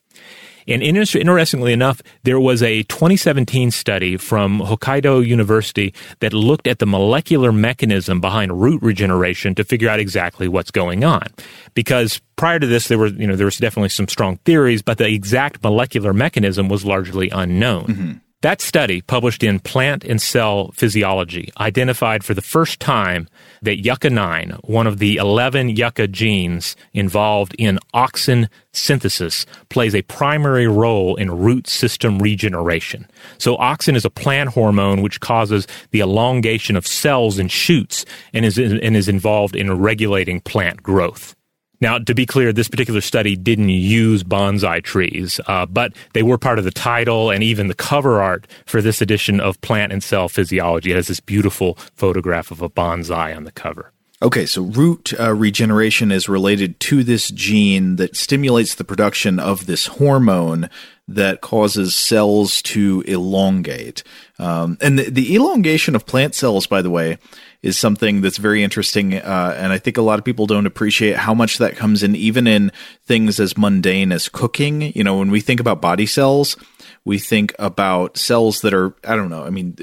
[0.69, 6.85] And interestingly enough, there was a 2017 study from Hokkaido University that looked at the
[6.85, 11.27] molecular mechanism behind root regeneration to figure out exactly what's going on.
[11.73, 14.97] Because prior to this, there were, you know, there was definitely some strong theories, but
[14.97, 17.85] the exact molecular mechanism was largely unknown.
[17.85, 18.11] Mm-hmm.
[18.41, 23.27] That study, published in Plant and Cell Physiology, identified for the first time
[23.61, 30.03] that yucca 9, one of the 11 yucca genes involved in auxin synthesis, plays a
[30.03, 33.09] primary role in root system regeneration.
[33.39, 38.45] So, auxin is a plant hormone which causes the elongation of cells and shoots and
[38.45, 41.35] is, and is involved in regulating plant growth.
[41.81, 46.37] Now, to be clear, this particular study didn't use bonsai trees, uh, but they were
[46.37, 50.03] part of the title and even the cover art for this edition of Plant and
[50.03, 50.91] Cell Physiology.
[50.91, 53.93] It has this beautiful photograph of a bonsai on the cover.
[54.21, 59.65] Okay, so root uh, regeneration is related to this gene that stimulates the production of
[59.65, 60.69] this hormone
[61.07, 64.03] that causes cells to elongate.
[64.37, 67.17] Um, and the, the elongation of plant cells, by the way,
[67.61, 69.15] is something that's very interesting.
[69.15, 72.15] Uh, and I think a lot of people don't appreciate how much that comes in,
[72.15, 72.71] even in
[73.05, 74.93] things as mundane as cooking.
[74.95, 76.55] You know, when we think about body cells,
[77.03, 79.75] we think about cells that are, I don't know, I mean,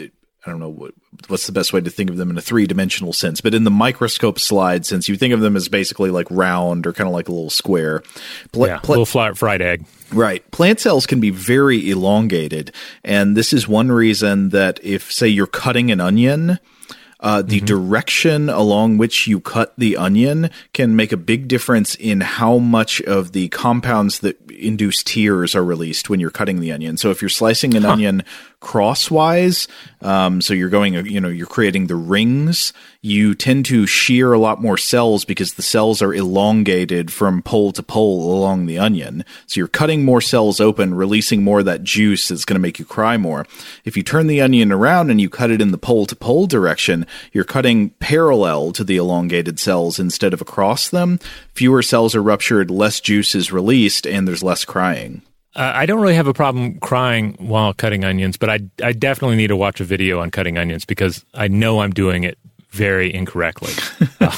[0.47, 0.95] I don't know what,
[1.29, 3.65] what's the best way to think of them in a three dimensional sense, but in
[3.65, 7.15] the microscope slide sense, you think of them as basically like round or kind of
[7.15, 8.03] like a little square.
[8.53, 9.85] Pla- yeah, little flat fried egg.
[10.13, 10.49] Right.
[10.51, 12.73] Plant cells can be very elongated.
[13.03, 16.59] And this is one reason that if, say, you're cutting an onion,
[17.21, 17.67] uh, the mm-hmm.
[17.67, 23.01] direction along which you cut the onion can make a big difference in how much
[23.03, 26.97] of the compounds that induce tears are released when you're cutting the onion.
[26.97, 27.93] So if you're slicing an huh.
[27.93, 28.23] onion
[28.67, 29.69] crosswise.
[30.01, 32.73] Um, so you're going, you know, you're creating the rings.
[33.01, 37.71] You tend to shear a lot more cells because the cells are elongated from pole
[37.73, 39.25] to pole along the onion.
[39.47, 42.79] So you're cutting more cells open, releasing more of that juice that's going to make
[42.79, 43.47] you cry more.
[43.85, 46.47] If you turn the onion around and you cut it in the pole to pole
[46.47, 51.19] direction, you're cutting parallel to the elongated cells instead of across them.
[51.55, 55.23] Fewer cells are ruptured, less juice is released, and there's less crying.
[55.55, 59.37] Uh, I don't really have a problem crying while cutting onions, but I, I definitely
[59.37, 62.39] need to watch a video on cutting onions because I know I'm doing it
[62.71, 63.73] very incorrectly.
[64.21, 64.37] uh,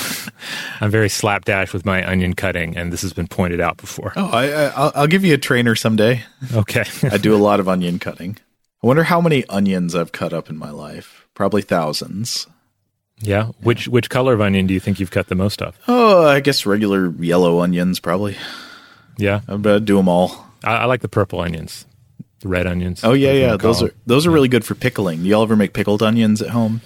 [0.81, 4.13] I'm very slapdash with my onion cutting, and this has been pointed out before.
[4.15, 6.23] Oh, I, will give you a trainer someday.
[6.55, 6.85] Okay.
[7.11, 8.39] I do a lot of onion cutting.
[8.83, 11.27] I wonder how many onions I've cut up in my life.
[11.35, 12.47] Probably thousands.
[13.21, 13.49] Yeah.
[13.61, 15.79] Which which color of onion do you think you've cut the most of?
[15.89, 18.37] Oh, I guess regular yellow onions, probably.
[19.17, 19.41] Yeah.
[19.49, 20.47] I do them all.
[20.65, 21.87] I, I like the purple onions,
[22.41, 23.03] the red onions.
[23.05, 23.57] Oh yeah, yeah.
[23.57, 25.23] Those are those are really good for pickling.
[25.23, 26.81] Do y'all ever make pickled onions at home?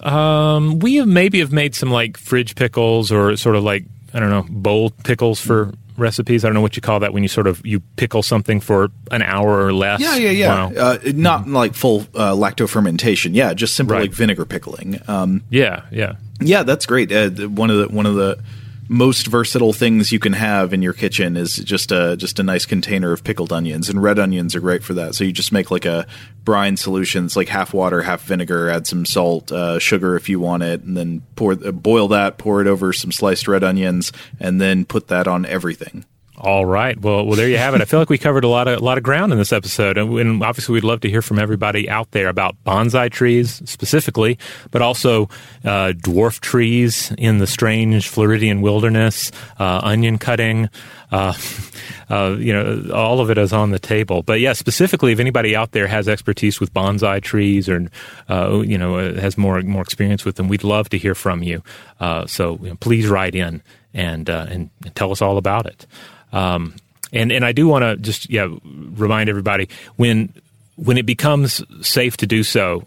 [0.00, 4.20] Um, we have maybe have made some like fridge pickles or sort of like I
[4.20, 6.44] don't know bowl pickles for recipes.
[6.44, 8.90] I don't know what you call that when you sort of you pickle something for
[9.10, 10.00] an hour or less.
[10.00, 10.48] Yeah, yeah, yeah.
[10.48, 10.72] Wow.
[10.76, 11.54] Uh, not mm-hmm.
[11.54, 13.34] like full uh, lacto fermentation.
[13.34, 14.02] Yeah, just simple right.
[14.02, 15.00] like vinegar pickling.
[15.06, 16.62] Um, yeah, yeah, yeah.
[16.62, 17.12] That's great.
[17.12, 18.42] Uh, one of the one of the
[18.90, 22.66] most versatile things you can have in your kitchen is just a just a nice
[22.66, 25.14] container of pickled onions, and red onions are great for that.
[25.14, 26.08] So you just make like a
[26.42, 27.24] brine solution.
[27.24, 28.68] It's like half water, half vinegar.
[28.68, 32.36] Add some salt, uh, sugar if you want it, and then pour uh, boil that.
[32.36, 34.10] Pour it over some sliced red onions,
[34.40, 36.04] and then put that on everything.
[36.42, 36.98] All right.
[36.98, 37.82] Well, well, there you have it.
[37.82, 39.98] I feel like we covered a lot of a lot of ground in this episode,
[39.98, 44.38] and, and, obviously, we'd love to hear from everybody out there about bonsai trees specifically,
[44.70, 45.24] but also
[45.64, 50.70] uh, dwarf trees in the strange Floridian wilderness, uh, onion cutting.
[51.12, 51.34] Uh,
[52.08, 54.22] uh you know, all of it is on the table.
[54.22, 57.86] But yeah, specifically, if anybody out there has expertise with bonsai trees or
[58.30, 61.62] uh, you know has more more experience with them, we'd love to hear from you.
[62.00, 63.60] Uh, so you know, please write in
[63.92, 65.86] and and tell us all about it.
[66.32, 66.74] Um,
[67.12, 70.32] and and I do want to just yeah remind everybody when
[70.76, 72.84] when it becomes safe to do so.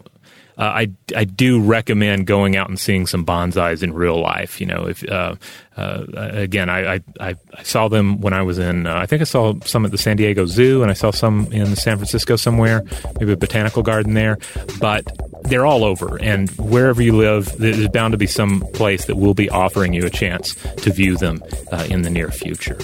[0.56, 4.60] Uh, I I do recommend going out and seeing some bonsais in real life.
[4.60, 5.34] You know, if uh,
[5.76, 8.86] uh, again, I, I, I saw them when I was in.
[8.86, 11.52] Uh, I think I saw some at the San Diego Zoo, and I saw some
[11.52, 12.82] in San Francisco somewhere,
[13.18, 14.38] maybe a botanical garden there.
[14.78, 19.16] But they're all over, and wherever you live, there's bound to be some place that
[19.16, 22.78] will be offering you a chance to view them uh, in the near future.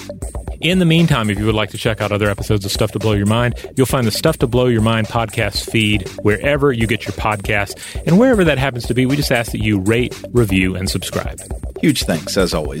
[0.61, 2.99] In the meantime, if you would like to check out other episodes of Stuff to
[2.99, 6.85] Blow Your Mind, you'll find the Stuff to Blow Your Mind podcast feed wherever you
[6.85, 7.75] get your podcasts.
[8.05, 11.39] And wherever that happens to be, we just ask that you rate, review, and subscribe.
[11.81, 12.80] Huge thanks, as always,